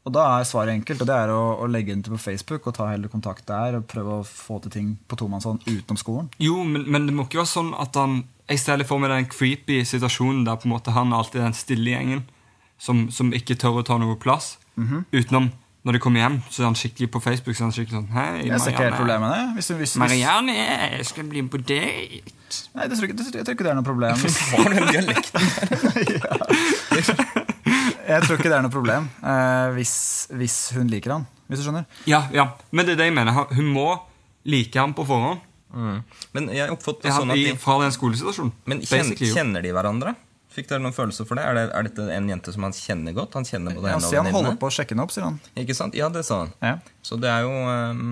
Og 0.03 0.11
da 0.11 0.23
er 0.35 0.43
svaret 0.43 0.73
enkelt, 0.75 0.99
og 0.99 1.07
det 1.07 1.15
er 1.15 1.31
å, 1.31 1.41
å 1.63 1.67
legge 1.71 1.93
den 1.93 2.01
til 2.03 2.11
på 2.11 2.19
Facebook 2.19 2.65
og 2.67 2.75
ta 2.75 2.89
heller 2.91 3.07
kontakt 3.11 3.45
der 3.47 3.77
og 3.77 3.85
prøve 3.87 4.17
å 4.19 4.25
få 4.27 4.57
til 4.65 4.71
ting 4.73 4.89
på 5.07 5.15
tomannshånd 5.21 5.63
utenom 5.63 5.99
skolen. 6.01 6.27
Jo, 6.43 6.57
men, 6.67 6.83
men 6.91 7.07
det 7.07 7.15
må 7.15 7.23
ikke 7.23 7.39
være 7.39 7.53
sånn 7.53 7.71
at 7.79 7.95
han 7.99 8.17
Jeg 8.51 8.59
ser 8.59 8.75
litt 8.81 8.89
for 8.89 8.99
meg 8.99 9.13
den 9.13 9.29
creepy 9.31 9.77
situasjonen 9.87 10.43
der 10.43 10.57
på 10.59 10.67
en 10.67 10.73
måte 10.75 10.91
han 10.91 11.13
alltid 11.15 11.39
er 11.39 11.45
den 11.47 11.55
stille 11.55 11.93
gjengen 11.95 12.25
som, 12.83 13.05
som 13.15 13.31
ikke 13.31 13.55
tør 13.55 13.79
å 13.79 13.83
ta 13.87 13.95
noe 14.01 14.17
plass. 14.19 14.57
Mhm. 14.75 15.05
Utenom 15.15 15.47
når 15.83 15.91
de 15.97 15.99
kommer 15.99 16.19
hjem, 16.23 16.35
så 16.51 16.61
er 16.61 16.65
han 16.69 16.75
skikkelig 16.79 17.09
på 17.11 17.19
Facebook. 17.23 17.55
Så 17.55 17.63
er 17.63 17.67
han 17.67 17.73
skikkelig 17.75 17.97
sånn 17.97 18.11
Hei, 18.15 18.43
Jeg 18.47 18.59
ser 18.63 18.71
ikke 18.71 18.85
helt 18.87 18.99
problemet 19.01 19.23
med 19.23 19.31
det. 19.35 19.47
Hvis, 19.57 19.67
hvis, 19.71 19.79
hvis, 19.79 19.95
Marianne, 19.99 20.53
jeg 20.55 21.05
skal 21.09 21.27
bli 21.31 21.41
med 21.43 21.51
på 21.51 21.59
date. 21.59 22.23
Nei, 22.75 22.85
det 22.87 22.95
tror 22.99 23.07
jeg, 23.07 23.11
ikke- 23.11 23.19
det, 23.19 23.35
jeg 23.35 23.43
tror 23.47 23.55
ikke 23.57 23.65
det 23.67 23.71
er 23.73 23.79
noe 23.79 23.87
problem. 23.87 24.15
Hva 24.51 24.63
er 24.63 24.71
den 24.75 24.87
dialekten? 24.93 25.39
Jeg 28.03 28.25
tror 28.25 28.39
ikke 28.39 28.51
det 28.51 28.57
er 28.57 28.65
noe 28.65 28.73
problem 28.73 29.07
uh, 29.23 29.71
hvis, 29.77 29.95
hvis 30.35 30.57
hun 30.75 30.89
liker 30.91 31.15
han. 31.15 31.25
Hvis 31.47 31.61
du 31.61 31.67
skjønner? 31.67 31.87
Ja, 32.09 32.25
ja, 32.35 32.49
men 32.71 32.87
det 32.87 32.97
er 32.97 33.03
det 33.03 33.09
jeg 33.11 33.15
mener. 33.15 33.45
Hun 33.53 33.71
må 33.71 33.87
like 34.49 34.79
ham 34.79 34.95
på 34.97 35.05
forhånd 35.07 35.41
Mm. 35.73 36.03
Men 36.37 36.51
jeg 36.53 36.69
oppfatter 36.69 37.09
det 37.09 37.15
sånn 37.15 37.33
at 37.33 37.39
i, 37.39 37.47
de 37.49 37.57
fra 37.57 37.79
den 37.81 37.93
skolesituasjonen. 37.95 38.53
Men 38.69 38.83
kjenner, 38.85 39.17
kjenner 39.17 39.65
de 39.65 39.71
hverandre? 39.73 40.13
Fikk 40.53 40.67
dere 40.69 40.83
noen 40.83 40.93
følelse 40.93 41.25
for 41.25 41.39
det? 41.39 41.45
Er, 41.49 41.57
det? 41.57 41.63
er 41.73 41.87
dette 41.87 42.05
en 42.13 42.27
jente 42.29 42.53
som 42.53 42.67
han 42.67 42.75
kjenner 42.77 43.15
godt? 43.17 43.33
Han 43.39 43.47
kjenner 43.47 43.73
både 43.73 43.89
henne 43.89 44.05
og 44.05 44.05
sier 44.05 44.21
han 44.21 44.29
holder 44.29 44.37
venninnene? 44.37 44.61
på 44.61 44.69
å 44.69 44.75
sjekke 44.75 44.93
henne 44.93 45.05
opp, 45.07 45.13
sier 45.15 45.25
han. 45.25 45.39
Ikke 45.57 45.77
sant? 45.77 45.97
Ja, 45.97 46.11
det 46.13 46.21
sa 46.27 46.43
han. 46.43 46.53
Ja. 46.61 46.75
Så 47.01 47.17
det 47.21 47.31
er 47.33 47.47
jo 47.47 47.55
ehm, 47.71 48.11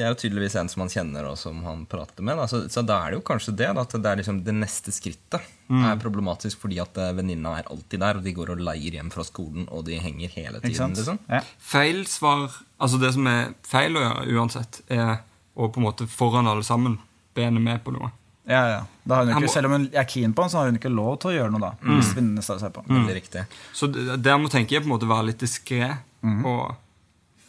Det 0.00 0.06
er 0.06 0.14
jo 0.14 0.20
tydeligvis 0.22 0.54
en 0.56 0.68
som 0.72 0.80
han 0.86 0.90
kjenner, 0.92 1.26
og 1.28 1.36
som 1.36 1.58
han 1.66 1.82
prater 1.90 2.24
med. 2.24 2.38
Da. 2.40 2.46
Så, 2.48 2.62
så 2.72 2.80
da 2.88 2.96
er 3.04 3.12
det 3.12 3.18
jo 3.20 3.24
kanskje 3.28 3.52
det. 3.58 3.66
Da, 3.76 3.84
at 3.84 3.92
det 4.00 4.08
er 4.14 4.20
liksom 4.22 4.38
det 4.46 4.54
neste 4.56 4.94
skrittet 4.96 5.44
Mm. 5.70 5.84
er 5.86 5.98
problematisk 6.02 6.58
fordi 6.64 6.80
at 6.82 6.96
eh, 6.98 7.12
venninna 7.14 7.52
er 7.60 7.68
alltid 7.70 8.00
der, 8.02 8.16
og 8.18 8.24
de 8.26 8.32
går 8.34 8.48
og 8.56 8.62
leier 8.66 8.96
hjem 8.96 9.10
fra 9.14 9.22
skolen, 9.22 9.68
og 9.70 9.84
de 9.86 10.00
henger 10.02 10.32
hele 10.34 10.58
tiden. 10.64 10.96
Liksom. 10.98 11.20
Ja. 11.30 11.44
Feil 11.62 12.00
svar 12.10 12.48
Altså 12.80 12.98
det 12.98 13.12
som 13.14 13.28
er 13.30 13.52
feil 13.70 13.94
å 13.94 14.02
gjøre 14.02 14.34
uansett, 14.40 14.80
er 14.90 15.20
å 15.54 15.68
på 15.70 15.78
en 15.78 15.86
måte 15.86 16.08
foran 16.10 16.48
alle 16.50 16.64
sammen 16.66 16.96
be 17.38 17.44
henne 17.46 17.62
med 17.62 17.84
på 17.86 17.92
noe. 17.94 18.10
Ja, 18.50 18.64
ja. 18.72 18.80
Da 19.06 19.20
har 19.20 19.28
hun 19.30 19.36
ikke, 19.44 19.52
selv 19.52 19.68
om 19.70 19.76
hun 19.76 19.86
er 19.94 20.08
keen 20.10 20.34
på 20.34 20.42
han, 20.42 20.50
så 20.50 20.58
har 20.58 20.72
hun 20.72 20.80
ikke 20.80 20.90
lov 20.90 21.20
til 21.22 21.30
å 21.30 21.34
gjøre 21.36 21.52
noe 21.54 21.62
da. 21.68 21.70
Hvis 21.86 22.10
venninnene 22.16 22.42
står 22.42 22.58
og 22.58 22.64
ser 22.64 22.72
på. 22.74 22.82
Veldig 22.90 23.14
riktig. 23.20 23.44
Så 23.76 23.86
det 23.94 24.16
det 24.24 24.32
jeg 24.32 24.42
må 24.42 24.50
tenke 24.50 24.74
er 24.74 24.82
på 24.82 24.90
en 24.90 24.94
måte 24.96 25.10
være 25.12 25.28
litt 25.30 25.44
diskré. 25.46 25.92
Og 26.24 26.72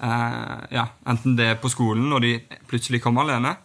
eh, 0.03 0.61
ja, 0.77 0.87
enten 1.09 1.35
det 1.37 1.51
er 1.53 1.59
på 1.61 1.71
skolen 1.71 2.09
når 2.11 2.25
de 2.25 2.31
plutselig 2.69 3.01
kommer 3.03 3.25
alene, 3.25 3.55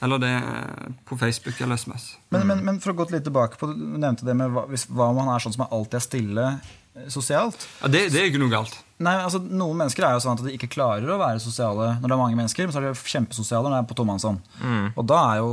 eller 0.00 0.20
det 0.22 0.28
er 0.30 0.90
på 1.04 1.16
Facebook 1.18 1.60
eller 1.60 1.76
SMS. 1.76 2.12
Men, 2.30 2.46
men, 2.46 2.60
men 2.64 2.76
for 2.82 2.92
å 2.92 2.98
gå 3.00 3.08
litt 3.10 3.24
tilbake 3.26 3.58
på 3.58 3.66
Du 3.72 3.80
nevnte 3.98 4.26
det 4.26 4.36
med 4.38 4.52
hva, 4.54 4.68
hvis, 4.70 4.84
hva 4.86 5.08
om 5.10 5.18
han 5.18 5.32
er 5.34 5.42
sånn 5.42 5.56
som 5.56 5.64
alltid 5.66 5.98
er 5.98 6.04
stille 6.04 6.44
eh, 6.52 7.08
sosialt. 7.10 7.66
Ja, 7.82 7.90
det, 7.90 8.04
det 8.14 8.20
er 8.22 8.30
ikke 8.30 8.42
noe 8.42 8.52
galt. 8.52 8.76
Nei, 9.02 9.16
altså 9.18 9.40
Noen 9.42 9.80
mennesker 9.80 10.06
er 10.06 10.14
jo 10.14 10.22
sånn 10.22 10.38
at 10.38 10.44
de 10.46 10.54
ikke 10.54 10.70
klarer 10.70 11.10
å 11.10 11.18
være 11.18 11.42
sosiale 11.42 11.96
når 11.98 12.06
det 12.06 12.14
er 12.14 12.22
mange 12.22 12.38
mennesker, 12.38 12.68
men 12.68 12.76
så 12.76 12.82
er 12.82 12.88
de 12.88 13.12
kjempesosiale 13.14 13.66
når 13.66 13.76
det 13.76 13.82
er 13.82 13.90
på 13.90 13.98
tomannshånd. 13.98 14.54
Og 14.94 15.04
da 15.10 15.20
er 15.32 15.42
jo 15.42 15.50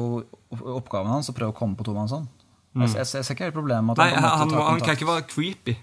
oppgaven 0.78 1.12
hans 1.14 1.30
å 1.30 1.36
prøve 1.38 1.54
å 1.54 1.58
komme 1.58 1.78
på 1.78 1.86
tomannshånd. 1.88 2.30
Jeg, 2.76 2.92
jeg, 2.92 3.08
jeg 3.08 3.24
ser 3.24 3.36
ikke 3.38 3.48
helt 3.48 3.56
problemet 3.56 3.88
med 3.88 3.96
at 3.96 4.02
Nei, 4.04 4.20
han, 4.20 4.50
han, 4.52 4.56
han, 4.68 4.82
kan 4.84 4.98
ikke 4.98 5.08
være 5.08 5.26
creepy 5.32 5.78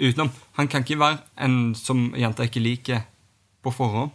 utenom. 0.00 0.30
Han 0.56 0.70
kan 0.72 0.84
ikke 0.86 0.96
være 1.02 1.18
en 1.44 1.56
som 1.76 2.06
jenta 2.16 2.46
ikke 2.48 2.62
liker 2.64 3.02
på 3.62 3.70
forhånd. 3.70 4.10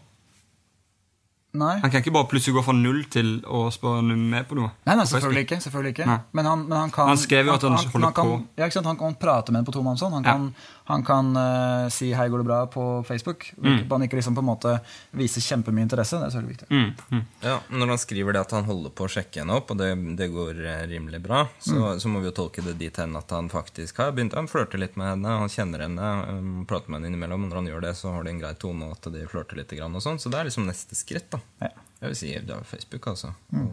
Nei. 1.55 1.77
Han 1.79 1.91
kan 1.91 2.01
ikke 2.03 2.11
bare 2.11 2.27
plutselig 2.27 2.57
gå 2.57 2.61
fra 2.65 2.73
null 2.75 3.05
til 3.11 3.37
å 3.47 3.67
spørre 3.73 4.01
er 4.03 4.19
med 4.19 4.47
på 4.49 4.57
noe. 4.59 4.73
Nei, 4.85 4.97
nei, 4.99 5.05
selvfølgelig 5.07 5.45
ikke. 5.45 5.59
selvfølgelig 5.63 5.93
ikke 5.93 6.07
Nei. 6.09 6.17
Men, 6.35 6.49
han, 6.51 6.65
men 6.67 6.77
han 6.77 6.91
kan 6.93 7.07
Han 7.07 7.21
skrev 7.21 7.47
jo 7.47 7.53
at 7.55 7.63
han 7.63 7.77
holder 7.77 8.11
kan, 8.17 8.31
på. 8.33 8.39
Ja, 8.59 8.67
ikke 8.67 8.77
sant? 8.77 8.89
Han 8.91 8.99
kan 8.99 9.15
prate 9.21 9.53
med 9.53 9.61
henne 9.61 9.69
på 9.69 9.75
tomannshånd. 9.77 10.17
Han 10.19 10.27
Ja. 10.27 10.73
han 10.87 11.03
kan 11.03 11.31
uh, 11.35 11.89
si 11.89 12.13
'hei, 12.13 12.27
går 12.29 12.43
det 12.43 12.47
bra?' 12.47 12.65
på 12.71 13.03
Facebook. 13.07 13.53
Mm. 13.57 13.89
Han 13.89 14.03
ikke 14.03 14.19
liksom 14.19 14.35
på 14.35 14.43
en 14.43 14.49
måte 14.51 14.79
viser 15.11 15.41
kjempemye 15.41 15.83
interesse. 15.83 16.19
Det 16.19 16.27
er 16.27 16.31
selvfølgelig 16.31 16.57
viktig. 16.57 16.67
Mm, 16.69 16.93
mm. 17.11 17.25
Ja, 17.41 17.59
Når 17.69 17.87
han 17.87 17.97
skriver 17.97 18.33
det 18.33 18.39
at 18.39 18.51
han 18.51 18.63
holder 18.65 18.89
på 18.89 19.07
å 19.07 19.11
sjekke 19.11 19.41
henne 19.41 19.55
opp, 19.55 19.71
og 19.71 19.77
det, 19.77 19.89
det 20.15 20.27
går 20.31 20.63
eh, 20.65 20.87
rimelig 20.87 21.21
bra, 21.23 21.47
så, 21.59 21.99
så 21.99 22.07
må 22.07 22.19
vi 22.19 22.29
jo 22.29 22.35
tolke 22.39 22.63
det 22.63 22.77
dit 22.79 22.97
hen 22.97 23.15
at 23.15 23.31
han 23.31 23.49
faktisk 23.49 23.97
har 23.97 24.11
begynt 24.11 24.35
Han 24.35 24.47
flørte 24.47 24.77
litt 24.77 24.95
med 24.95 25.11
henne, 25.11 25.39
han 25.43 25.51
kjenner 25.51 25.83
henne, 25.87 26.13
um, 26.27 26.65
prater 26.67 26.91
med 26.91 27.01
henne 27.01 27.11
innimellom. 27.11 27.49
Når 27.49 27.55
han 27.55 27.67
gjør 27.67 27.81
det, 27.87 27.95
så 27.95 28.11
har 28.15 28.23
de 28.23 28.35
en 28.35 28.39
grei 28.39 28.53
tone, 28.55 28.87
og 28.87 28.99
at 28.99 29.11
de 29.11 29.27
flørter 29.27 29.59
litt. 29.59 29.75
Og 29.77 30.01
sånn, 30.03 30.19
så 30.19 30.31
det 30.31 30.39
er 30.39 30.47
liksom 30.47 30.67
neste 30.67 30.95
skritt. 30.95 31.31
da 31.31 31.36
Ja. 31.61 31.69
Jeg 31.97 32.11
vil 32.11 32.17
si 32.19 32.27
det 32.45 32.53
er 32.53 32.65
Facebook, 32.67 33.07
altså. 33.09 33.31
Mm. 33.49 33.69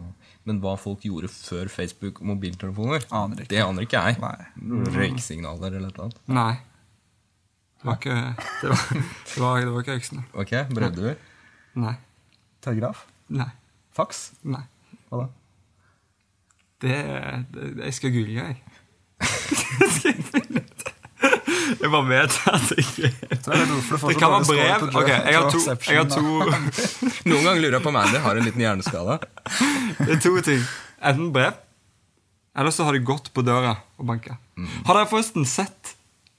Men 0.49 0.59
hva 0.63 0.71
folk 0.81 1.03
gjorde 1.05 1.29
før 1.29 1.69
Facebook 1.69 2.21
og 2.21 2.29
mobiltelefoner, 2.31 3.05
Aner 3.13 3.43
ikke. 3.43 3.49
det 3.53 3.59
aner 3.61 3.85
ikke 3.85 4.01
jeg. 4.01 4.17
Nei. 4.21 4.87
Røyksignaler 4.95 5.77
eller 5.77 5.91
noe 5.93 6.07
annet. 6.07 6.19
Nei. 6.33 6.55
Det 7.75 7.85
var 7.85 7.99
ikke 7.99 8.15
Det 8.61 8.69
var, 8.71 8.83
det 8.95 9.41
var, 9.43 9.59
det 9.61 9.73
var 9.75 9.85
ikke 9.85 9.97
øksene. 9.99 10.23
Ok, 10.33 10.53
du? 10.95 11.15
Nei. 11.85 11.95
Telegraf? 12.65 13.05
Nei. 13.29 13.49
Faks? 13.93 14.23
Nei. 14.43 14.63
Hva 15.09 15.21
da? 15.21 15.27
Det, 16.81 16.95
det 17.53 17.69
Jeg 17.85 17.93
skal 17.99 18.13
google, 18.15 18.33
jeg. 18.41 18.55
Jeg 21.71 21.91
bare 21.91 22.05
vet 22.09 22.37
at 22.51 22.71
jeg 22.75 22.85
ikke 22.85 23.09
det 23.09 24.17
kan 24.19 24.31
være 24.33 24.47
brev. 24.49 24.85
Ok, 25.01 25.09
jeg 25.11 25.35
har 25.35 25.49
to, 25.51 25.61
jeg 25.65 25.99
har 25.99 26.09
to, 26.11 26.23
Noen 27.29 27.43
ganger 27.45 27.61
lurer 27.63 27.77
jeg 27.79 27.85
på 27.85 27.91
om 27.93 27.99
Andy 28.01 28.21
har 28.25 28.39
en 28.39 28.47
liten 28.47 28.63
hjerneskade. 28.65 29.19
det 29.99 30.17
er 30.17 30.23
to 30.23 30.33
ting. 30.45 30.63
Enten 31.05 31.29
brev, 31.35 31.57
eller 32.55 32.71
så 32.71 32.87
har 32.87 32.95
de 32.95 33.03
gått 33.05 33.31
på 33.35 33.43
døra 33.45 33.75
og 33.99 34.07
banka. 34.09 34.37
Har 34.87 34.97
dere 34.99 35.09
forresten 35.11 35.47
sett 35.49 35.95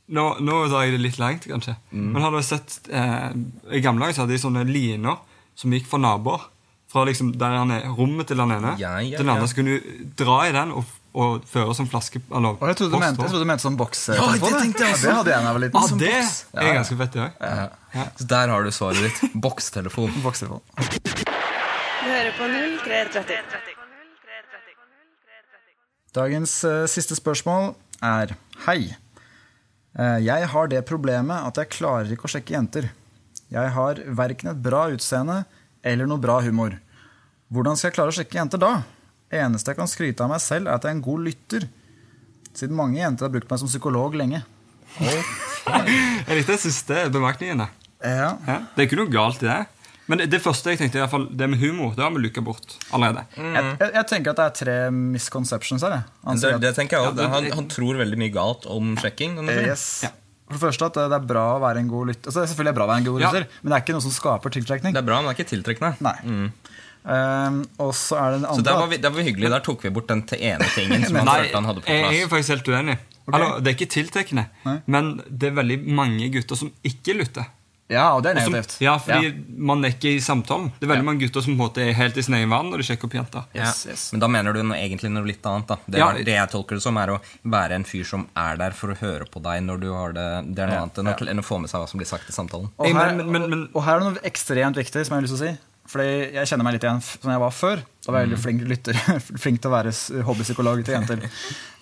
Nå, 0.07 0.23
nå 0.39 0.57
tar 0.71 0.85
jeg 0.87 0.93
det 0.95 1.01
litt 1.03 1.17
langt, 1.19 1.49
kanskje. 1.51 1.73
Men 1.91 2.23
har 2.23 2.31
dere 2.31 2.47
sett 2.47 2.77
eh, 2.95 3.33
I 3.75 3.81
gamle 3.83 4.05
dager 4.07 4.15
så 4.15 4.23
hadde 4.23 4.37
de 4.37 4.39
sånne 4.39 4.63
liner 4.69 5.17
som 5.59 5.73
gikk 5.75 5.89
fra 5.91 5.99
naboer. 5.99 6.45
Fra 6.93 7.03
liksom 7.09 7.33
der 7.35 7.57
han 7.59 7.73
er, 7.75 7.89
rommet 7.91 8.29
til 8.31 8.39
den 8.39 8.55
ene 8.55 8.77
Ja, 8.79 8.93
ja, 9.03 9.17
til 9.19 9.25
den 9.27 9.33
andre. 9.35 9.49
Så 9.51 9.59
kunne 9.59 9.75
du 9.81 10.05
dra 10.21 10.37
i 10.47 10.53
den 10.55 10.71
og, 10.79 10.87
og 11.17 11.47
fører 11.49 11.73
som 11.77 11.87
flaske 11.89 12.21
eller 12.29 12.59
Og 12.61 12.69
jeg 12.69 12.77
trodde 12.81 12.93
du 12.93 13.01
mente, 13.01 13.17
jeg 13.17 13.25
også. 13.25 13.31
trodde 13.33 13.45
du 13.47 13.49
mente 13.49 13.65
sånn 13.65 13.79
Ja, 14.19 14.27
det 14.35 14.51
tenkte 14.53 14.85
jeg 14.85 14.97
også. 14.97 15.07
Ja, 15.07 15.13
det 15.13 15.17
hadde 15.17 15.33
jeg 15.33 15.39
da 15.41 15.47
jeg 15.47 15.57
var 15.57 15.63
liten. 15.65 15.79
Ah, 15.81 15.87
det 16.03 16.11
boks. 16.13 16.35
er 16.61 16.77
ganske 16.77 16.99
fett, 17.01 17.17
det 17.17 17.21
dag 17.23 17.33
Ja. 17.97 18.05
Så 18.21 18.27
der 18.29 18.53
har 18.53 18.67
du 18.67 18.71
svaret 18.77 19.01
ditt. 19.07 19.41
Bokstelefon. 19.47 20.13
Bokstelefon. 20.21 20.61
Du 20.77 22.11
hører 22.13 22.33
på 22.37 22.51
0330. 22.53 23.73
Dagens 26.17 26.53
uh, 26.65 26.85
siste 26.89 27.17
spørsmål 27.17 27.75
er 28.05 28.37
Hei. 28.67 28.81
Uh, 29.97 30.21
jeg 30.21 30.49
har 30.53 30.69
det 30.73 30.85
problemet 30.89 31.49
at 31.49 31.61
jeg 31.61 31.73
klarer 31.79 32.13
ikke 32.13 32.29
å 32.29 32.33
sjekke 32.33 32.57
jenter. 32.57 32.91
Jeg 33.53 33.73
har 33.73 34.01
verken 34.19 34.53
et 34.53 34.61
bra 34.61 34.87
utseende 34.93 35.45
eller 35.87 36.09
noe 36.11 36.21
bra 36.21 36.43
humor. 36.45 36.77
Hvordan 37.53 37.79
skal 37.79 37.91
jeg 37.91 37.97
klare 37.97 38.13
å 38.13 38.17
sjekke 38.17 38.41
jenter 38.41 38.61
da? 38.61 38.73
Eneste 39.37 39.73
jeg 39.73 39.79
kan 39.81 39.91
skryte 39.91 40.25
av 40.25 40.31
meg 40.33 40.41
selv, 40.45 40.69
er 40.69 40.75
at 40.79 40.83
jeg 40.87 40.95
er 40.95 40.97
en 40.99 41.05
god 41.07 41.25
lytter. 41.29 41.69
Siden 42.57 42.77
mange 42.79 42.99
jenter 43.01 43.27
har 43.29 43.33
brukt 43.35 43.51
meg 43.53 43.59
som 43.61 43.69
psykolog 43.69 44.15
lenge. 44.17 44.43
Jeg 45.67 46.37
likte 46.39 46.55
den 46.55 46.63
siste 46.63 47.07
bemerkningen. 47.13 47.65
Ja. 48.03 48.29
Ja, 48.47 48.59
det 48.77 48.83
er 48.85 48.87
ikke 48.89 48.99
noe 49.01 49.11
galt 49.13 49.43
i 49.43 49.49
det. 49.49 49.63
Men 50.07 50.21
det, 50.23 50.29
det 50.31 50.39
første 50.39 50.71
jeg 50.71 50.79
tenkte, 50.79 51.01
i 51.01 51.03
hvert 51.03 51.11
fall, 51.11 51.25
det 51.35 51.49
med 51.51 51.59
humor, 51.59 51.97
det 51.97 52.05
har 52.05 52.13
vi 52.15 52.21
lukka 52.23 52.43
bort 52.47 52.77
allerede. 52.95 53.25
Jeg, 53.35 53.65
jeg, 53.81 53.89
jeg 53.97 54.07
tenker 54.13 54.31
at 54.31 54.39
det 54.39 54.45
er 54.47 54.55
tre 54.61 54.77
misconceptions 54.95 55.83
her. 55.83 55.97
Han 56.29 56.39
Det, 56.39 56.53
det 56.63 56.71
tenker 56.77 56.97
jeg 57.01 57.03
Ja, 57.03 57.11
også. 57.11 57.19
det- 57.19 57.31
Han, 57.33 57.49
han 57.59 57.67
tror 57.73 57.99
veldig 57.99 58.19
mye 58.21 58.31
galt 58.37 58.69
om 58.71 58.95
sjekking. 59.03 59.35
Yes. 59.51 59.87
Ja. 60.07 60.13
For 60.47 60.55
det 60.55 60.63
første 60.63 60.87
at 60.93 60.95
det 61.11 61.17
er 61.19 61.27
bra 61.27 61.43
å 61.57 61.59
være 61.65 61.83
en 61.83 61.89
god 61.91 62.13
lytter. 62.13 62.29
Altså, 62.31 62.39
det 62.39 62.47
er 62.47 62.53
selvfølgelig 62.55 62.77
bra 62.79 62.85
å 62.87 62.91
være 62.93 63.03
en 63.03 63.09
god 63.11 63.21
Ja. 63.25 63.33
lytter, 63.33 63.49
men 63.65 63.73
det 63.73 63.77
er 63.81 63.83
ikke 63.83 63.97
noe 63.99 64.05
som 64.07 64.15
skaper 64.15 64.55
tiltrekning. 64.55 64.95
Det 64.95 65.03
er 65.03 65.09
bra, 65.11 65.19
men 65.19 65.27
det 65.27 65.35
er 65.35 65.43
ikke 65.43 65.51
tiltrekkende. 65.57 65.97
Nei. 66.07 66.53
Um, 67.07 67.61
og 67.79 67.93
så 67.95 68.17
er 68.19 68.31
det 68.35 68.41
den 68.43 68.57
Så 68.59 68.63
der 68.67 68.75
var, 68.75 68.87
vi, 68.91 68.97
der 68.99 69.11
var 69.15 69.21
vi 69.23 69.27
hyggelig. 69.31 69.51
Der 69.51 69.61
tok 69.63 69.85
vi 69.85 69.91
bort 69.95 70.09
den 70.11 70.23
til 70.27 70.41
ene 70.43 70.67
tingen 70.75 71.05
som 71.09 71.21
han 71.23 71.29
følte 71.29 71.55
han 71.61 71.65
hadde 71.71 71.81
på 71.85 71.87
plass. 71.87 72.13
jeg 72.17 72.23
er 72.25 72.33
faktisk 72.33 72.49
helt 72.57 72.69
uenig. 72.75 72.97
Eller, 73.27 73.61
det 73.61 73.71
er 73.73 73.77
ikke 73.77 73.91
tiltrekkende, 73.91 74.45
men 74.87 75.17
det 75.29 75.49
er 75.51 75.55
veldig 75.57 75.79
mange 75.99 76.29
gutter 76.35 76.59
som 76.59 76.69
ikke 76.87 77.15
lytter. 77.19 77.47
Ja, 77.91 78.09
og 78.17 78.23
det 78.25 78.33
er 78.33 78.39
negativt. 78.41 78.73
som- 78.77 78.83
ja, 78.85 78.97
fordi 78.99 79.29
man 79.71 79.85
er 79.87 79.93
ikke 79.95 80.11
i 80.17 80.19
samtalen. 80.23 80.73
Det 80.81 80.87
er 80.89 80.91
veldig 80.93 81.05
mange 81.07 81.21
gutter 81.23 81.43
som 81.43 81.55
på 81.55 81.63
en 81.63 81.69
måte 81.69 81.83
er 81.87 81.93
helt 81.95 82.17
i 82.19 82.23
sin 82.27 82.35
egen 82.35 82.51
verden 82.51 82.71
når 82.75 82.83
de 82.83 82.87
sjekker 82.89 83.07
opp 83.07 83.15
jenter. 83.15 83.45
Yes, 83.55 83.85
yes. 83.87 84.07
Men 84.13 84.21
da 84.25 84.29
mener 84.35 84.53
du 84.53 84.63
noe, 84.67 84.75
egentlig 84.79 85.11
noe 85.15 85.23
litt 85.27 85.47
annet. 85.47 85.69
da 85.71 85.77
det, 85.87 85.99
Ja. 85.99 86.07
var, 86.11 86.19
det 86.19 86.35
jeg 86.35 86.51
tolker 86.51 86.75
det 86.81 86.83
som, 86.83 86.97
er 86.99 87.15
å 87.15 87.21
være 87.47 87.73
en 87.79 87.85
fyr 87.87 88.05
som 88.05 88.27
er 88.37 88.57
der 88.57 88.71
for 88.75 88.89
å 88.91 88.97
høre 88.99 89.27
på 89.31 89.43
deg 89.43 89.63
når 89.63 89.81
du 89.81 89.93
har 89.95 90.13
det. 90.19 90.27
Det 90.55 90.63
er 90.65 90.67
noe 90.67 90.75
Ja, 90.75 90.83
annet 90.83 90.99
enn, 90.99 91.07
å, 91.15 91.31
enn 91.31 91.39
å 91.39 91.47
få 91.47 91.61
med 91.61 91.71
seg 91.71 91.79
hva 91.81 91.89
som 91.89 91.99
blir 92.03 92.07
sagt 92.11 92.29
i 92.29 92.33
samtalen. 92.35 92.71
Og 92.79 92.87
her, 92.91 93.15
men- 93.15 93.31
men- 93.31 93.51
men- 93.51 93.69
og 93.73 93.83
her 93.85 93.97
er 93.97 94.01
det 94.01 94.13
noe 94.15 94.23
ekstremt 94.33 94.75
viktig 94.83 95.07
som 95.07 95.15
jeg 95.15 95.23
har 95.23 95.23
lyst 95.23 95.37
til 95.39 95.47
å 95.47 95.51
si. 95.51 95.59
Fordi 95.91 96.09
jeg 96.35 96.51
kjenner 96.51 96.67
meg 96.67 96.77
litt 96.77 96.87
igjen 96.87 97.03
som 97.05 97.31
jeg 97.33 97.43
var 97.43 97.55
før. 97.55 97.83
Da 98.07 98.15
var 98.15 98.23
jeg 98.23 98.31
veldig 98.31 98.41
flink 98.43 98.65
lytter. 98.71 98.99
flink 99.45 99.61
til 99.63 99.71
å 99.71 99.77
være 99.77 99.93
hobbypsykolog 100.31 100.85
til 100.87 100.99
jenter. 100.99 101.27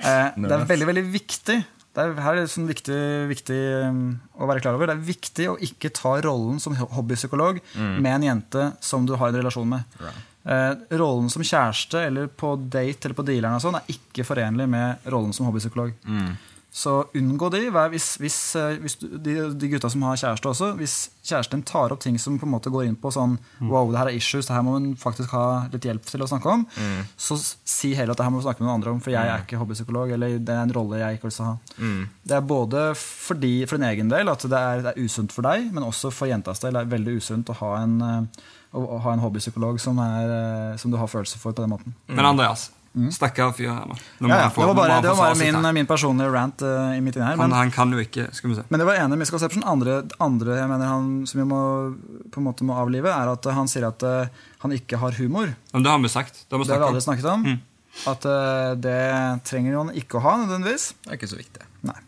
Eh, 0.04 0.34
det 0.36 0.50
er 0.52 0.66
veldig, 0.68 0.86
veldig 0.90 1.02
viktig. 1.08 1.54
Det 1.94 2.02
er, 2.02 2.10
her 2.20 2.34
er 2.34 2.42
det 2.42 2.50
sånn 2.52 2.66
viktig, 2.68 2.96
viktig 3.30 3.56
um, 3.86 4.00
å 4.36 4.48
være 4.50 4.60
klar 4.60 4.76
over. 4.76 4.90
Det 4.90 4.96
er 4.98 5.06
viktig 5.06 5.46
å 5.48 5.54
ikke 5.64 5.88
ta 5.96 6.16
rollen 6.26 6.58
som 6.60 6.74
hobbypsykolog 6.76 7.62
hobbypsykolog 7.62 8.02
med 8.04 8.10
en 8.10 8.26
jente 8.26 8.66
som 8.84 9.06
du 9.08 9.14
har 9.16 9.30
en 9.30 9.38
relasjon 9.38 9.70
med. 9.70 9.96
Eh, 10.44 10.72
rollen 11.00 11.30
som 11.32 11.46
kjæreste 11.46 12.02
eller 12.10 12.28
på 12.28 12.50
date 12.60 13.08
eller 13.08 13.16
på 13.16 13.24
dealeren 13.24 13.56
og 13.56 13.64
sånn 13.64 13.78
er 13.78 13.94
ikke 13.94 14.26
forenlig 14.28 14.66
med 14.74 15.06
rollen 15.14 15.32
som 15.32 15.48
hobbypsykolog. 15.48 15.94
Så 16.74 16.92
unngå 17.14 17.48
de. 17.54 17.60
Hvis, 17.92 18.16
hvis, 18.18 18.36
eh, 18.58 18.80
hvis 18.82 18.96
de, 18.98 19.34
de 19.54 19.68
gutta 19.70 19.86
som 19.92 20.02
har 20.08 20.18
kjæreste 20.18 20.48
også, 20.50 20.72
hvis 20.74 20.94
kjæresten 21.22 21.62
tar 21.62 21.92
opp 21.94 22.00
ting 22.02 22.16
som 22.18 22.34
på 22.40 22.48
en 22.48 22.50
måte 22.50 22.72
går 22.74 22.88
inn 22.88 22.96
på 22.98 23.12
sånn 23.14 23.36
Wow, 23.62 23.92
det 23.92 24.00
her 24.00 24.10
er 24.10 24.16
issues, 24.18 24.48
det 24.48 24.56
her 24.56 24.64
må 24.66 24.74
hun 24.74 24.88
faktisk 24.98 25.30
ha 25.36 25.68
litt 25.70 25.86
hjelp 25.86 26.02
til 26.08 26.24
å 26.24 26.28
snakke 26.28 26.50
om. 26.50 26.64
Så 27.16 27.38
si 27.38 27.92
heller 27.94 28.16
at 28.16 28.18
det 28.18 28.26
her 28.26 28.34
må 28.34 28.42
vi 28.42 28.48
snakke 28.48 28.64
med 28.64 28.68
noen 28.68 28.80
andre 28.80 28.90
om, 28.96 29.00
for 29.04 29.14
jeg 29.14 29.22
er 29.22 29.46
ikke 29.46 29.60
hobbypsykolog. 29.62 30.10
Eller 30.18 30.36
det 30.42 30.50
er 30.58 30.66
en 30.66 30.74
rolle 30.74 30.98
jeg 30.98 31.20
ikke 31.20 31.30
vil 31.30 31.46
ha. 31.46 31.54
Det 32.26 32.36
er 32.40 32.44
både 32.50 32.84
fordi, 32.98 33.54
for 33.70 33.78
din 33.78 33.88
egen 33.92 34.10
del 34.10 34.34
at 34.34 34.42
det 34.42 34.58
er, 34.74 34.82
det 34.84 34.92
er 34.96 35.02
usunt 35.06 35.32
for 35.32 35.46
deg, 35.46 35.70
men 35.72 35.86
også 35.86 36.10
for 36.10 36.26
jentas 36.30 36.60
del 36.66 36.74
er 36.74 36.84
det 36.88 36.96
veldig 36.98 37.18
usunt 37.22 37.54
å 37.54 37.60
ha 37.62 37.72
en, 37.84 37.96
eh, 38.02 38.46
å, 38.74 38.82
å 38.98 39.02
ha 39.06 39.14
en 39.14 39.22
hobbypsykolog 39.22 39.78
som, 39.82 40.02
er, 40.02 40.34
eh, 40.40 40.76
som 40.82 40.90
du 40.90 40.98
har 40.98 41.06
følelser 41.06 41.38
for 41.38 41.54
på 41.54 41.62
den 41.62 41.70
måten. 41.78 41.94
Men 42.10 42.26
Andreas, 42.34 42.72
stakkar 43.10 43.50
fyr 43.56 43.70
her 43.72 43.88
nå. 43.90 43.96
Nå 44.22 44.28
Mm. 44.28 44.30
Ja, 44.30 44.36
ja, 44.36 44.42
han 44.48 44.54
det 44.54 44.66
var 44.66 44.74
bare, 44.74 45.00
det 45.02 45.08
var 45.10 45.16
bare 45.16 45.38
min, 45.40 45.74
min 45.74 45.86
personlige 45.86 46.30
rant 46.30 46.62
uh, 46.62 46.94
i 46.96 47.00
midt 47.02 47.16
inni 47.16 47.26
her. 47.26 47.36
han, 47.36 47.50
Men, 47.50 47.56
han 47.58 47.70
kan 47.74 47.90
jo 47.90 47.98
ikke 47.98 48.28
Skal 48.32 48.50
vi 48.50 48.56
se. 48.56 48.62
Men 48.70 48.80
det 48.80 48.86
var 48.86 48.94
ene 49.02 49.16
misconception. 49.18 49.64
Andre, 49.66 50.02
andre 50.22 50.58
jeg 50.60 50.68
mener 50.70 50.86
han, 50.86 51.08
som 51.26 51.40
vi 51.40 51.46
må, 51.50 51.60
på 52.30 52.40
en 52.40 52.46
måte 52.46 52.64
må 52.64 52.76
avlive, 52.78 53.10
er 53.10 53.32
at 53.32 53.44
han 53.56 53.68
sier 53.70 53.88
at 53.88 54.02
uh, 54.06 54.26
han 54.62 54.72
ikke 54.72 55.00
har 55.02 55.18
humor. 55.18 55.54
Men 55.72 55.82
det 55.82 55.90
har 55.90 55.98
vi 55.98 56.08
sagt. 56.12 56.44
Det 56.46 56.54
har 56.54 56.62
vi 56.62 56.68
Det 56.70 56.76
har 56.76 56.84
vi 56.84 56.90
aldri 56.92 57.02
snakket 57.02 57.30
om. 57.34 57.46
At 58.10 58.26
uh, 58.26 58.74
det 58.78 59.00
trenger 59.46 59.76
han 59.80 59.90
ikke 59.94 60.18
å 60.18 60.24
ha, 60.24 60.36
nødvendigvis. 60.44 60.92
Det 61.02 61.10
er 61.10 61.18
ikke 61.18 61.32
så 61.34 61.38
viktig. 61.40 61.66
Nei. 61.90 61.98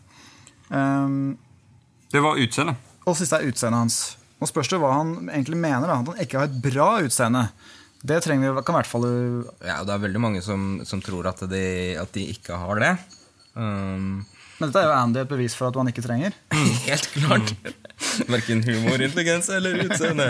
Um, 0.71 1.37
Det 2.11 2.23
var 2.23 2.39
utseendet. 2.39 2.75
og 3.05 3.15
siste 3.15 3.35
er 3.39 3.47
utseendet 3.51 3.79
hans. 3.79 4.17
Nå 4.39 4.47
spørs 4.47 4.69
det 4.69 4.79
hva 4.79 4.91
han 4.99 5.29
egentlig 5.31 5.57
mener. 5.57 5.87
da 5.87 5.99
At 5.99 6.11
han 6.11 6.23
ikke 6.23 6.39
har 6.39 6.47
et 6.49 6.61
bra 6.63 6.89
utseende. 7.03 7.49
Det 8.07 8.21
trenger 8.23 8.53
vi, 8.55 8.63
kan 8.65 8.75
i 8.75 8.79
hvert 8.81 8.89
fall 8.89 9.05
Ja, 9.65 9.79
og 9.81 9.87
det 9.89 9.93
er 9.97 10.03
veldig 10.07 10.21
mange 10.23 10.41
som, 10.45 10.79
som 10.87 11.01
tror 11.03 11.27
at 11.31 11.43
de, 11.51 11.63
at 11.99 12.11
de 12.15 12.25
ikke 12.33 12.57
har 12.59 12.81
det. 12.83 12.93
Um, 13.57 14.23
Men 14.59 14.69
dette 14.69 14.81
er 14.83 14.87
jo 14.89 14.95
Andy 14.95 15.21
et 15.23 15.29
bevis 15.29 15.55
for 15.57 15.69
at 15.69 15.77
man 15.77 15.89
ikke 15.91 16.03
trenger. 16.05 16.35
helt 16.87 17.09
klart. 17.13 17.53
Verken 18.29 18.63
humor, 18.65 19.01
intelligens 19.01 19.49
eller 19.53 19.83
utseende. 19.85 20.29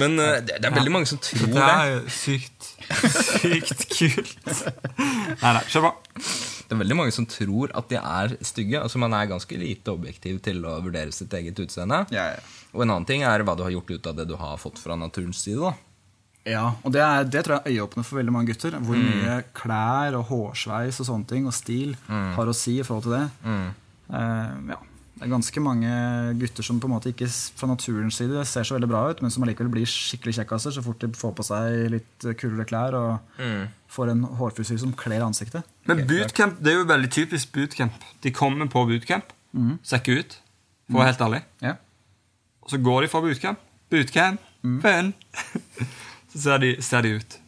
Men 0.00 0.18
uh, 0.20 0.36
det, 0.44 0.58
det 0.60 0.68
er 0.68 0.76
veldig 0.76 0.92
mange 0.94 1.08
som 1.10 1.18
tror 1.22 1.50
Det 1.50 1.56
det. 1.56 1.66
er 1.66 2.12
sykt, 2.14 2.70
sykt 3.40 3.84
kult. 3.90 4.62
Nei, 5.00 5.52
nei, 5.56 5.64
kjør 5.70 5.88
på. 5.88 5.92
Det 6.70 6.76
er 6.76 6.82
veldig 6.84 6.96
mange 7.00 7.14
som 7.14 7.26
tror 7.26 7.72
at 7.74 7.88
de 7.90 7.98
er 7.98 8.36
stygge. 8.46 8.78
Altså 8.78 9.00
Man 9.02 9.14
er 9.18 9.26
ganske 9.30 9.56
lite 9.58 9.90
objektiv 9.90 10.38
til 10.46 10.62
å 10.70 10.76
vurdere 10.84 11.10
sitt 11.14 11.32
eget 11.34 11.58
utseende. 11.64 12.04
Ja, 12.14 12.28
Og 12.70 12.84
en 12.84 12.92
annen 12.94 13.08
ting 13.08 13.24
er 13.26 13.42
hva 13.46 13.56
du 13.58 13.64
har 13.66 13.72
gjort 13.74 13.90
ut 13.90 14.06
av 14.12 14.18
det 14.20 14.28
du 14.30 14.36
har 14.38 14.58
fått 14.62 14.78
fra 14.78 14.94
naturens 14.98 15.42
side. 15.42 15.58
da 15.58 15.74
Ja, 16.48 16.70
og 16.82 16.92
det, 16.94 17.00
er, 17.04 17.24
det 17.28 17.42
tror 17.44 17.58
jeg 17.58 17.66
er 17.66 17.74
øyeåpner 17.76 18.04
for 18.06 18.16
veldig 18.16 18.32
mange 18.32 18.48
gutter. 18.52 18.78
Hvor 18.80 18.96
mye 18.96 19.42
klær 19.54 20.14
og 20.18 20.24
hårsveis 20.30 21.00
og 21.02 21.06
sånne 21.10 21.26
ting 21.28 21.46
og 21.46 21.52
stil 21.54 21.96
har 22.08 22.48
å 22.48 22.54
si 22.56 22.78
i 22.80 22.86
forhold 22.86 23.04
til 23.08 23.16
det. 23.18 23.26
Eh, 24.10 24.54
ja, 24.72 24.78
det 25.20 25.26
er 25.26 25.32
ganske 25.34 25.60
mange 25.60 25.90
gutter 26.40 26.64
som 26.64 26.78
på 26.80 26.88
en 26.88 26.94
måte 26.94 27.12
ikke 27.12 27.28
fra 27.28 27.68
naturens 27.68 28.16
side 28.22 28.40
ser 28.48 28.64
så 28.64 28.78
veldig 28.78 28.88
bra 28.88 29.02
ut, 29.12 29.20
men 29.20 29.30
som 29.30 29.44
allikevel 29.44 29.68
blir 29.74 29.84
skikkelig 29.86 30.38
kjekkaser 30.38 30.72
så 30.78 30.82
fort 30.86 31.02
de 31.04 31.10
får 31.12 31.34
på 31.36 31.44
seg 31.50 31.90
litt 31.92 32.26
kulere 32.40 32.64
klær 32.70 32.96
og 32.96 33.44
får 33.92 34.14
en 34.14 34.24
hårfusil 34.40 34.80
som 34.80 34.96
kler 34.96 35.20
ansiktet. 35.26 35.68
Men 35.90 36.06
bootcamp, 36.08 36.56
det 36.64 36.72
er 36.72 36.78
jo 36.80 36.88
veldig 36.88 37.10
typisk 37.12 37.52
bootcamp. 37.52 38.00
De 38.24 38.32
kommer 38.32 38.66
på 38.72 38.86
bootcamp, 38.88 39.34
sekker 39.52 39.84
ser 39.84 40.00
ikke 40.00 40.18
ut, 40.24 40.38
for 40.88 40.96
å 40.96 41.02
være 41.04 41.12
helt 41.12 41.26
ærlig. 41.28 41.42
Ja. 41.68 41.76
Og 42.64 42.72
så 42.72 42.80
går 42.80 43.02
de 43.04 43.12
fra 43.12 43.20
bootcamp. 43.28 43.58
Bootcamp, 43.92 44.40
Mhm. 44.62 44.80
så 46.32 46.42
ser 46.46 46.58
de, 46.62 46.74
ser 46.82 47.02
de 47.06 47.16
ut. 47.20 47.38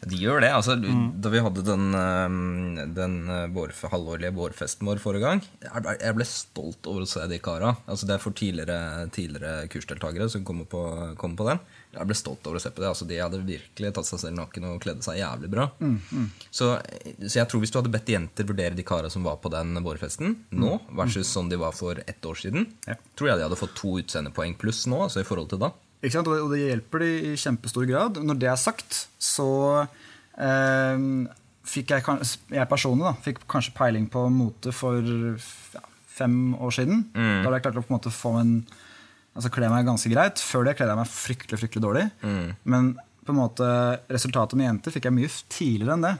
De 0.00 0.16
gjør 0.16 0.40
det. 0.40 0.48
altså 0.56 0.78
Da 0.80 1.28
vi 1.28 1.40
hadde 1.44 1.60
den, 1.60 1.90
eh, 1.92 2.86
den 2.96 3.16
eh, 3.28 3.42
vårf 3.52 3.82
halvårlige 3.92 4.32
vårfesten 4.32 4.88
vår 4.88 4.96
forrige 5.02 5.26
gang 5.26 5.42
Jeg 5.60 6.14
ble, 6.16 6.24
stolt 6.24 6.88
over 6.88 7.04
å 7.04 7.08
se 7.10 7.26
de 7.28 7.36
kara. 7.44 7.74
Altså 7.84 8.08
Det 8.08 8.14
er 8.14 8.22
for 8.22 8.32
tidligere, 8.32 8.78
tidligere 9.12 9.68
kursdeltakere 9.68 10.30
som 10.32 10.40
kommer 10.48 10.64
på, 10.64 10.80
kommer 11.20 11.36
på 11.36 11.48
den. 11.50 11.60
Jeg 11.92 12.08
ble 12.08 12.16
stolt 12.16 12.48
over 12.48 12.56
å 12.56 12.62
se 12.64 12.72
på 12.72 12.80
det. 12.80 12.88
altså 12.88 13.04
De 13.10 13.18
hadde 13.20 13.42
virkelig 13.44 13.92
tatt 13.98 14.08
seg 14.08 14.22
selv 14.24 14.38
naken 14.40 14.70
og 14.70 14.80
kledde 14.80 15.04
seg 15.04 15.20
jævlig 15.20 15.52
bra. 15.52 15.68
Så, 16.48 16.70
så 17.20 17.34
jeg 17.42 17.50
tror 17.52 17.60
hvis 17.60 17.74
du 17.76 17.78
hadde 17.82 17.92
bedt 17.92 18.08
jenter 18.14 18.48
vurdere 18.48 18.78
de 18.80 18.86
kara 18.88 19.12
som 19.12 19.28
var 19.28 19.36
på 19.44 19.52
den 19.52 19.76
vårfesten 19.84 20.32
nå, 20.56 20.78
versus 20.96 21.28
sånn 21.28 21.52
de 21.52 21.60
var 21.60 21.76
for 21.76 22.00
ett 22.06 22.24
år 22.24 22.40
siden, 22.40 22.70
Ja. 22.88 22.96
tror 23.20 23.34
jeg 23.34 23.36
de 23.36 23.48
hadde 23.50 23.60
fått 23.66 23.76
to 23.76 23.98
utseendepoeng 24.00 24.56
pluss 24.56 24.86
nå. 24.88 25.02
altså 25.10 25.20
i 25.20 25.28
forhold 25.28 25.52
til 25.52 25.60
da? 25.60 25.74
Og 26.00 26.30
det, 26.32 26.40
det 26.54 26.60
hjelper 26.64 27.02
de 27.04 27.10
i 27.30 27.36
kjempestor 27.40 27.84
grad. 27.88 28.20
Når 28.24 28.38
det 28.40 28.48
er 28.48 28.60
sagt, 28.60 29.02
så 29.20 29.48
eh, 30.40 31.02
fikk 31.70 31.92
jeg, 31.94 32.04
jeg 32.56 32.68
personlig 32.70 33.04
da, 33.08 33.14
fikk 33.26 33.42
kanskje 33.50 33.74
peiling 33.76 34.06
på 34.10 34.22
mote 34.32 34.72
for 34.74 35.04
ja, 35.04 35.82
fem 36.16 36.54
år 36.56 36.72
siden. 36.78 37.04
Da 37.12 37.48
hadde 37.50 37.58
jeg 37.60 37.66
klart 37.68 37.82
å 37.82 37.84
på 37.84 37.92
en 37.94 37.98
måte 38.00 38.14
få 38.14 38.36
en 38.42 38.54
Altså 39.30 39.46
kle 39.54 39.68
meg 39.70 39.86
ganske 39.86 40.10
greit. 40.10 40.40
Før 40.42 40.64
det 40.66 40.72
kledde 40.74 40.90
jeg 40.90 40.98
meg 40.98 41.06
fryktelig 41.08 41.58
fryktelig 41.60 41.82
dårlig. 41.84 42.00
Men 42.66 42.88
på 43.22 43.30
en 43.30 43.38
måte 43.38 43.66
resultatet 44.10 44.58
med 44.58 44.66
jenter 44.66 44.90
fikk 44.90 45.06
jeg 45.06 45.14
mye 45.14 45.30
tidligere 45.54 45.94
enn 45.94 46.02
det. 46.08 46.10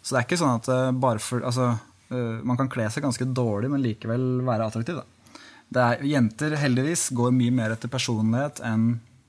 Så 0.00 0.14
det 0.14 0.22
er 0.22 0.24
ikke 0.24 0.38
sånn 0.40 0.54
at 0.56 0.70
eh, 0.72 0.86
bare 0.96 1.20
for 1.20 1.44
Altså, 1.44 1.66
eh, 2.08 2.38
man 2.48 2.56
kan 2.56 2.70
kle 2.72 2.86
seg 2.90 3.04
ganske 3.04 3.26
dårlig, 3.36 3.68
men 3.74 3.84
likevel 3.84 4.24
være 4.46 4.70
attraktiv. 4.70 5.02
da. 5.02 5.36
Det 5.68 5.84
er, 5.84 6.06
jenter 6.14 6.56
heldigvis 6.62 7.04
går 7.18 7.36
mye 7.36 7.54
mer 7.60 7.74
etter 7.76 7.92
personlighet 7.92 8.64
enn 8.64 8.88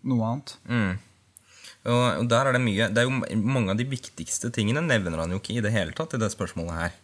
noe 0.09 0.31
annet. 0.31 0.55
Mm. 0.69 0.93
Og, 1.87 2.25
der 2.27 2.49
er 2.49 2.57
det 2.57 2.59
mye 2.59 2.89
Det 2.91 2.99
er 2.99 3.05
jo 3.07 3.37
Mange 3.47 3.71
av 3.71 3.77
de 3.79 3.85
viktigste 3.87 4.49
tingene 4.51 4.81
nevner 4.83 5.21
han 5.21 5.31
jo 5.31 5.37
ikke 5.39 5.53
i 5.55 5.61
det 5.63 5.71
hele 5.71 5.93
tatt 5.95 6.17
i 6.17 6.19
det 6.19 6.27
spørsmålet 6.33 6.79
her. 6.81 6.95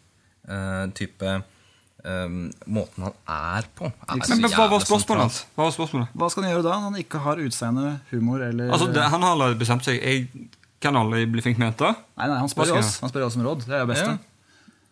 Uh, 0.43 0.85
type 0.97 1.37
Um, 2.03 2.49
Måten 2.67 3.05
han 3.05 3.13
er 3.31 3.67
på. 3.77 3.87
Er 3.87 4.25
så 4.27 4.35
Men, 4.35 4.41
men 4.43 4.51
Hva 4.51 4.65
var 4.67 4.81
spørsmålet 4.83 5.37
Hva 5.55 5.67
var 5.69 5.71
spørsmålet? 5.71 6.09
Hva 6.19 6.27
skal 6.33 6.43
han 6.43 6.51
gjøre 6.51 6.65
da? 6.65 6.73
når 6.75 6.89
Han 6.89 6.97
ikke 6.99 7.21
har 7.23 7.39
utseende, 7.39 7.93
humor 8.09 8.43
eller 8.43 8.73
Altså, 8.75 8.89
det, 8.91 9.05
Han 9.13 9.23
har 9.23 9.37
allerede 9.37 9.55
bestemt 9.61 9.87
seg. 9.87 10.01
Jeg 10.03 10.49
kan 10.83 10.99
aldri 10.99 11.23
bli 11.31 11.45
flink 11.45 11.61
med 11.61 11.71
dette. 11.71 11.93
Nei, 12.19 12.27
nei, 12.27 12.41
han 12.41 12.51
spør 12.51 12.73
jo 12.73 12.81
oss. 12.81 12.97
Han 12.99 13.13
spør 13.13 13.29
oss 13.29 13.37
om 13.39 13.45
råd. 13.47 13.63
Det 13.63 13.77
er 13.77 13.85
det 13.85 13.91
beste. 13.93 14.17
Ja. 14.17 14.32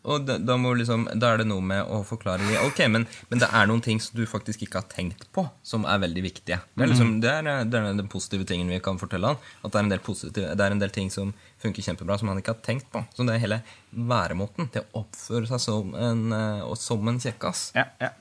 Og 0.01 0.23
da, 0.25 0.37
da, 0.41 0.55
må 0.57 0.71
liksom, 0.73 1.03
da 1.21 1.33
er 1.33 1.41
det 1.41 1.47
noe 1.49 1.61
med 1.61 1.85
å 1.85 1.99
forklare 2.07 2.41
de, 2.47 2.55
Ok, 2.65 2.79
men, 2.89 3.05
men 3.29 3.41
det 3.41 3.49
er 3.53 3.67
noen 3.69 3.83
ting 3.85 3.99
som 4.01 4.17
du 4.17 4.23
faktisk 4.29 4.63
ikke 4.65 4.81
har 4.81 4.87
tenkt 4.89 5.27
på, 5.35 5.43
som 5.65 5.85
er 5.85 6.01
veldig 6.01 6.23
viktige. 6.25 6.57
Det 6.73 6.85
er, 6.85 6.89
liksom, 6.89 7.11
det 7.21 7.33
er, 7.41 7.49
det 7.69 7.77
er 7.77 7.91
den 7.99 8.09
positive 8.11 8.47
tingen 8.49 8.71
vi 8.73 8.81
kan 8.83 8.97
fortelle 9.01 9.33
han. 9.33 9.43
At 9.61 9.69
det 9.69 9.77
er 9.77 9.85
en 9.85 9.93
del, 9.93 10.01
positive, 10.05 10.55
det 10.57 10.65
er 10.65 10.75
en 10.77 10.81
del 10.81 10.95
ting 10.95 11.13
som 11.13 11.35
funker 11.61 11.85
kjempebra, 11.85 12.17
som 12.17 12.31
han 12.31 12.41
ikke 12.41 12.55
har 12.55 12.65
tenkt 12.65 12.89
på. 12.93 13.03
Så 13.13 13.27
det 13.27 13.35
er 13.35 13.45
hele 13.45 13.61
væremåten. 13.91 14.71
Det 14.73 14.87
å 14.87 15.03
oppføre 15.03 15.45
seg 15.51 15.61
som 15.61 15.93
en, 15.93 16.25
eh, 16.33 16.73
som 16.81 17.13
en 17.13 17.21
kjekkas. 17.21 17.69
Ja, 17.77 17.85
ja. 18.01 18.15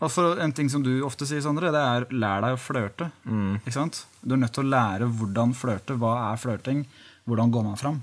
Og 0.00 0.08
for 0.08 0.38
En 0.40 0.52
ting 0.56 0.70
som 0.72 0.80
du 0.82 1.02
ofte 1.04 1.26
sier, 1.28 1.42
Sondre, 1.44 1.68
det 1.72 1.80
er 1.80 2.06
lær 2.16 2.40
deg 2.44 2.56
å 2.56 2.60
flørte. 2.60 3.10
Ikke 3.60 3.74
sant? 3.76 4.04
Du 4.24 4.34
er 4.34 4.40
nødt 4.40 4.54
til 4.56 4.64
å 4.64 4.72
lære 4.72 5.08
hvordan 5.08 5.52
flørte. 5.56 5.96
Hva 6.00 6.14
er 6.30 6.40
flørting? 6.40 6.84
Hvordan 7.28 7.52
går 7.52 7.66
man 7.66 7.76
fram? 7.80 7.98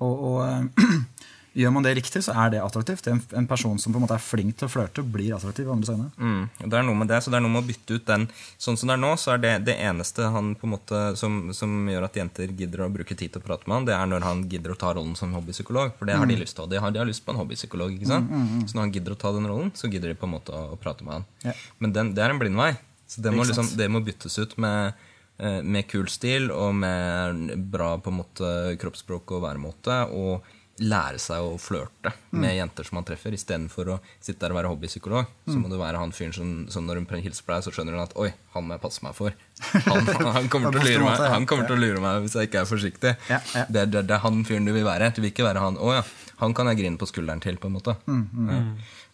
Og, 0.00 0.24
og 0.30 0.40
eh, 0.46 0.88
Gjør 1.52 1.72
man 1.74 1.82
det 1.82 1.96
riktig, 1.98 2.22
så 2.22 2.34
er 2.38 2.52
det 2.54 2.60
attraktivt. 2.62 3.08
En, 3.10 3.18
en 3.34 3.46
person 3.50 3.78
som 3.82 3.90
på 3.92 3.98
en 3.98 4.04
måte 4.04 4.14
er 4.14 4.22
flink 4.22 4.54
til 4.60 4.68
å 4.68 4.70
flørte, 4.70 5.02
blir 5.02 5.32
attraktiv. 5.34 5.66
i 5.66 5.72
andres 5.72 5.90
øyne. 5.90 6.06
Mm, 6.16 6.44
det 6.62 6.78
er 6.78 6.84
noe 6.86 6.98
med 7.00 7.10
det, 7.10 7.18
så 7.24 7.32
det 7.32 7.40
er 7.40 7.44
noe 7.44 7.54
med 7.56 7.64
å 7.64 7.68
bytte 7.70 7.96
ut 7.98 8.06
den 8.06 8.26
Sånn 8.60 8.76
som 8.78 8.90
det 8.90 8.94
er 8.94 9.02
nå, 9.02 9.10
så 9.18 9.32
er 9.34 9.42
det 9.42 9.52
det 9.66 9.74
eneste 9.82 10.28
han 10.30 10.52
på 10.58 10.68
en 10.68 10.74
måte 10.76 11.00
som, 11.18 11.40
som 11.56 11.88
gjør 11.90 12.06
at 12.06 12.18
jenter 12.20 12.52
gidder 12.54 12.84
å 12.84 12.90
bruke 12.92 13.16
tid 13.16 13.34
til 13.34 13.42
å 13.42 13.46
prate 13.46 13.66
med 13.66 13.80
han, 13.80 13.88
det 13.88 13.96
er 13.96 14.10
når 14.12 14.26
han 14.28 14.44
gidder 14.52 14.74
å 14.74 14.78
ta 14.78 14.92
rollen 14.94 15.16
som 15.18 15.34
hobbypsykolog. 15.34 15.96
For 15.98 16.10
det 16.10 16.18
har 16.20 16.30
de 16.30 16.38
lyst 16.38 16.58
til. 16.58 16.70
De 16.70 16.78
har, 16.82 16.94
de 16.94 17.02
har 17.02 17.08
lyst 17.08 17.24
på 17.26 17.34
en 17.34 17.40
hobbypsykolog. 17.42 17.96
ikke 17.96 18.10
sant? 18.12 18.30
Så 18.70 18.78
når 18.78 18.86
han 18.86 18.94
gidder 18.94 19.16
å 19.16 19.18
ta 19.18 19.34
den 19.34 19.50
rollen, 19.50 19.74
så 19.74 19.90
gidder 19.90 20.12
de 20.12 20.18
på 20.20 20.28
en 20.30 20.36
måte 20.36 20.54
å, 20.54 20.76
å 20.76 20.78
prate 20.80 21.06
med 21.06 21.18
han. 21.18 21.28
Ja. 21.48 21.56
Men 21.82 21.96
den, 21.96 22.14
det 22.14 22.24
er 22.24 22.34
en 22.34 22.42
blindvei. 22.42 22.72
Så 23.10 23.24
det 23.24 23.34
må, 23.34 23.42
liksom, 23.42 23.72
det 23.74 23.88
må 23.90 24.04
byttes 24.06 24.38
ut 24.38 24.54
med, 24.62 24.94
eh, 25.42 25.60
med 25.66 25.88
kul 25.90 26.06
stil 26.12 26.52
og 26.54 26.76
med 26.78 27.56
bra 27.72 27.96
på 27.98 28.12
en 28.12 28.20
måte 28.20 28.54
kroppsspråk 28.78 29.34
og 29.34 29.42
væremåte. 29.48 29.96
Og 30.14 30.46
lære 30.80 31.20
seg 31.20 31.44
å 31.44 31.56
flørte 31.60 32.12
med 32.32 32.54
jenter 32.56 32.86
som 32.86 32.98
han 33.00 33.06
treffer, 33.08 33.34
istedenfor 33.36 33.90
å 33.92 33.96
sitte 34.16 34.40
der 34.40 34.54
og 34.54 34.58
være 34.60 34.70
hobbypsykolog. 34.72 35.28
Så 35.48 35.58
må 35.60 35.68
du 35.68 35.76
være 35.80 36.00
han 36.00 36.14
fyren 36.16 36.32
som, 36.36 36.52
som 36.72 36.86
når 36.88 37.02
hun 37.02 37.20
hilser 37.20 37.44
på 37.44 37.52
deg, 37.52 37.66
så 37.66 37.74
skjønner 37.74 37.98
hun 37.98 38.04
at 38.04 38.16
oi, 38.20 38.30
han 38.54 38.66
må 38.66 38.76
jeg 38.76 38.82
passe 38.84 39.04
meg 39.04 39.16
for. 39.18 39.36
Han, 39.90 40.06
han, 40.08 40.46
kommer, 40.48 40.72
til 40.72 41.02
å 41.02 41.04
meg, 41.04 41.20
han 41.20 41.44
kommer 41.44 41.66
til 41.68 41.76
å 41.76 41.80
lure 41.82 42.00
meg 42.00 42.22
hvis 42.24 42.32
jeg 42.38 42.48
ikke 42.48 42.62
er 42.62 42.68
forsiktig. 42.68 43.10
Ja, 43.28 43.38
ja. 43.52 43.66
Det, 43.68 43.82
det, 43.92 44.06
det 44.08 44.14
er 44.16 44.22
han 44.24 44.40
fyren 44.48 44.64
du 44.64 44.72
vil 44.72 44.86
være. 44.86 45.10
Du 45.12 45.20
vil 45.20 45.34
ikke 45.34 45.44
være 45.44 45.60
han 45.60 45.76
å 45.76 45.92
ja, 45.92 46.00
han 46.40 46.54
kan 46.56 46.70
jeg 46.70 46.80
grine 46.80 46.96
på 47.00 47.08
skulderen 47.10 47.42
til, 47.44 47.58
på 47.60 47.68
en 47.68 47.76
måte. 47.76 47.94
Ja. 48.08 48.60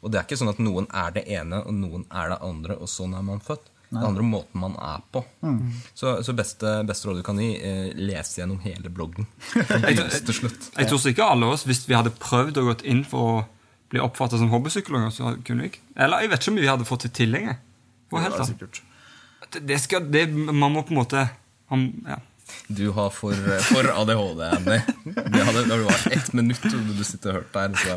Og 0.07 0.13
det 0.13 0.21
er 0.21 0.29
ikke 0.29 0.39
sånn 0.39 0.53
at 0.53 0.63
noen 0.63 0.87
er 0.95 1.17
det 1.17 1.25
ene, 1.35 1.65
og 1.67 1.75
noen 1.75 2.07
er 2.15 2.31
det 2.31 2.39
andre, 2.47 2.79
og 2.79 2.91
sånn 2.91 3.17
er 3.19 3.27
man 3.27 3.43
født. 3.43 3.73
Det 3.89 4.03
handler 4.03 4.25
om 4.25 4.31
måten 4.35 4.61
man 4.61 4.75
er 4.83 5.03
på. 5.15 5.23
Så, 5.95 6.17
så 6.27 6.35
beste, 6.37 6.73
beste 6.89 7.09
råd 7.09 7.21
du 7.21 7.25
kan 7.27 7.39
gi, 7.39 7.53
eh, 7.63 7.93
lese 7.95 8.41
gjennom 8.41 8.59
hele 8.65 8.91
bloggen. 8.91 9.29
Til 10.27 10.35
slutt. 10.35 10.71
Jeg 10.75 10.91
tror 10.91 11.07
ikke 11.13 11.29
alle 11.37 11.53
oss, 11.55 11.67
hvis 11.69 11.85
vi 11.87 11.95
hadde 11.95 12.11
prøvd 12.11 12.59
å 12.59 12.67
gått 12.67 12.83
inn 12.89 13.05
for 13.07 13.31
å 13.31 13.37
bli 13.93 14.03
oppfattet 14.03 14.43
som 14.43 14.51
hobbypsykologer, 14.51 15.15
så 15.15 15.37
kunne 15.47 15.67
vi 15.67 15.73
ikke. 15.75 15.85
Eller 15.95 16.25
jeg 16.25 16.33
vet 16.33 16.43
ikke 16.43 16.55
om 16.57 16.61
vi 16.65 16.71
hadde 16.71 16.89
fått 16.89 17.07
til 17.07 17.15
tillegg. 17.23 17.53
Det. 17.55 18.83
Det, 19.53 19.63
det 19.71 19.79
skal, 19.83 20.09
det, 20.11 20.27
man 20.35 20.75
må 20.75 20.83
på 20.87 20.95
en 20.95 21.01
måte 21.05 21.29
man, 21.71 21.89
ja. 22.07 22.19
Du 22.67 22.91
har 22.95 23.11
for, 23.11 23.35
for 23.67 23.89
ADHD, 23.91 24.43
Andy. 24.43 24.79
Det 25.05 25.43
hadde, 25.49 25.65
når 25.67 25.81
det 25.81 25.87
var 25.89 26.05
ett 26.15 26.33
minutt 26.33 26.63
du 26.63 27.03
sitter 27.05 27.33
og 27.33 27.41
hørte 27.41 27.65
der, 27.67 27.81
så 27.83 27.97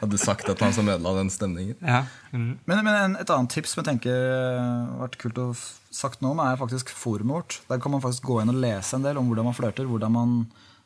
hadde 0.00 0.10
du 0.12 0.18
sagt 0.20 0.48
at 0.50 0.60
han 0.64 0.72
som 0.76 0.88
ødela 0.88 1.12
den 1.20 1.30
stemningen. 1.32 1.76
ja. 1.82 2.04
Mm. 2.34 2.58
Men, 2.66 2.80
men 2.84 3.14
et 3.20 3.30
annet 3.30 3.52
tips 3.54 3.74
som 3.74 3.80
jeg 3.82 3.86
tenker 3.92 4.10
eh, 4.14 4.60
har 4.90 5.04
vært 5.04 5.18
kult 5.22 5.36
å 5.38 5.44
f- 5.54 5.76
sagt 5.94 6.22
noe 6.24 6.32
om, 6.34 6.40
er 6.42 6.56
faktisk 6.58 6.90
forumet 6.90 7.30
vårt. 7.36 7.58
Der 7.68 7.78
kan 7.82 7.92
man 7.94 8.02
faktisk 8.02 8.24
gå 8.26 8.40
inn 8.42 8.50
og 8.50 8.58
lese 8.58 8.96
en 8.98 9.04
del 9.06 9.20
om 9.20 9.28
hvordan 9.30 9.46
man 9.46 9.54
flørter, 9.54 9.86
hvordan 9.86 10.10
man 10.16 10.32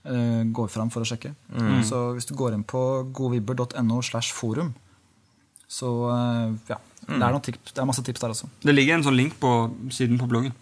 uh, 0.05 0.43
går 0.53 0.69
fram 0.69 0.91
for 0.93 1.01
å 1.01 1.09
sjekke. 1.09 1.33
Så 1.89 2.03
hvis 2.19 2.29
du 2.29 2.35
går 2.37 2.53
inn 2.59 2.67
på 2.69 2.83
godvibber.no 3.17 4.03
slash 4.05 4.35
forum, 4.37 4.75
så 5.69 5.89
uh, 6.13 6.53
ja, 6.69 6.77
det, 7.09 7.17
er 7.17 7.33
noen 7.33 7.45
tips, 7.49 7.73
det 7.73 7.81
er 7.81 7.89
masse 7.89 8.05
tips 8.05 8.21
der 8.27 8.37
også. 8.37 8.51
Det 8.69 8.77
ligger 8.77 8.99
en 9.01 9.09
sånn 9.09 9.17
link 9.17 9.41
på 9.41 9.55
siden 9.89 10.21
på 10.21 10.29
bloggen. 10.29 10.53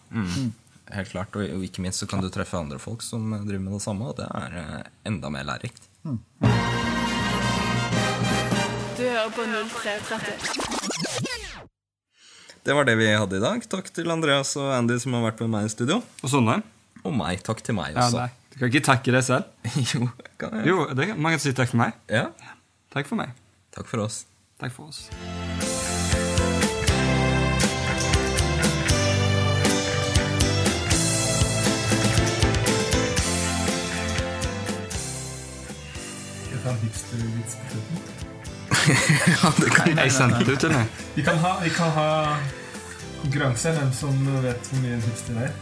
Helt 0.95 1.11
klart, 1.11 1.35
og, 1.35 1.43
og 1.59 1.67
ikke 1.67 1.83
minst 1.83 1.99
så 2.03 2.07
kan 2.07 2.23
du 2.23 2.31
treffe 2.31 2.55
andre 2.63 2.79
folk 2.79 3.03
som 3.03 3.27
driver 3.43 3.65
med 3.67 3.75
det 3.81 3.83
samme, 3.83 4.13
og 4.13 4.21
det 4.23 4.31
er 4.31 4.87
enda 5.11 5.35
mer 5.35 5.51
lærerikt. 5.51 5.91
Du 8.97 9.03
hører 9.05 9.31
på 9.37 9.43
0330. 9.45 10.33
Det 12.67 12.75
var 12.75 12.85
det 12.89 12.97
vi 12.99 13.07
hadde 13.13 13.37
i 13.39 13.43
dag. 13.43 13.63
Takk 13.71 13.91
til 13.95 14.11
Andreas 14.11 14.55
og 14.59 14.73
Andy 14.75 14.97
som 15.03 15.15
har 15.19 15.23
vært 15.29 15.43
med 15.45 15.53
meg 15.53 15.69
i 15.69 15.73
studio. 15.73 16.01
Og 16.25 16.33
sånne. 16.33 16.57
Og 17.07 17.15
meg. 17.15 17.43
Takk 17.47 17.61
til 17.67 17.77
meg 17.79 17.95
Ja, 17.95 18.07
også. 18.09 18.25
nei. 18.25 18.31
Du 18.53 18.59
kan 18.63 18.73
ikke 18.73 18.87
takke 18.89 19.13
deg 19.15 19.25
selv. 19.27 19.45
jo, 19.93 20.09
kan 20.41 20.57
jeg. 20.59 20.67
Jo, 20.73 20.79
det 20.97 21.11
kan, 21.13 21.21
man 21.21 21.37
kan 21.37 21.45
si 21.45 21.53
takk 21.57 21.71
for 21.75 21.83
meg. 21.85 21.99
Ja. 22.11 22.25
Takk 22.97 23.07
for 23.11 23.21
meg. 23.21 23.37
Takk 23.77 23.87
for 23.93 24.07
oss. 24.09 24.25
Takk 24.59 24.73
for 24.73 24.89
oss. 24.91 25.07
Jeg 36.51 36.61
ta 36.63 36.71
en 36.75 36.79
hipstervits 36.85 37.59
på 37.61 37.73
slutten? 37.75 38.16
ja, 39.35 39.53
det 39.61 39.71
kan 39.75 39.97
Jeg 39.99 40.13
sende 40.15 40.39
det 40.45 40.57
ut 40.57 40.61
til 40.67 40.73
deg. 40.75 40.99
Vi 41.17 41.23
kan 41.27 41.39
ha, 41.43 41.53
vi 41.63 41.71
kan 41.75 41.91
ha 41.97 42.09
konkurranse. 43.23 43.73
Hvem 43.79 43.93
som 43.97 44.21
vet 44.45 44.69
hvor 44.71 44.83
mye 44.85 44.95
en 44.99 45.03
hipster 45.07 45.41
er. 45.47 45.55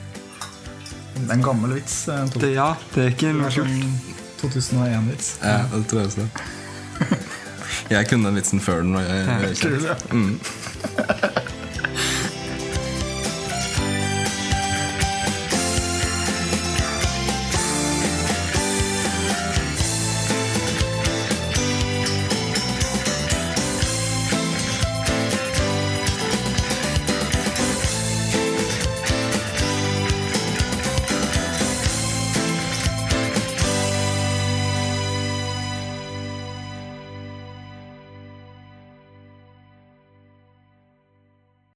Det 1.14 1.28
er 1.30 1.36
en 1.38 1.44
gammel 1.46 1.76
vits. 1.78 1.96
eh, 2.08 2.24
Det, 2.34 2.50
ja, 2.56 2.72
det 2.94 3.04
er 3.04 3.12
ikke 3.14 3.32
noe 3.36 3.50
kult. 3.54 3.70
sånn 3.70 3.94
2001-vits. 4.42 5.28
Ja, 5.42 5.60
det 5.72 5.84
tror 5.90 6.04
jeg 6.04 6.12
også. 6.12 6.28
Jeg 7.90 8.06
kunne 8.08 8.28
den 8.30 8.36
vitsen 8.38 8.60
før 8.64 8.80
den. 8.80 8.94
Og 8.96 9.02
jeg, 9.02 9.26
jeg, 9.28 9.56
jeg, 9.60 9.82
ja. 9.84 9.94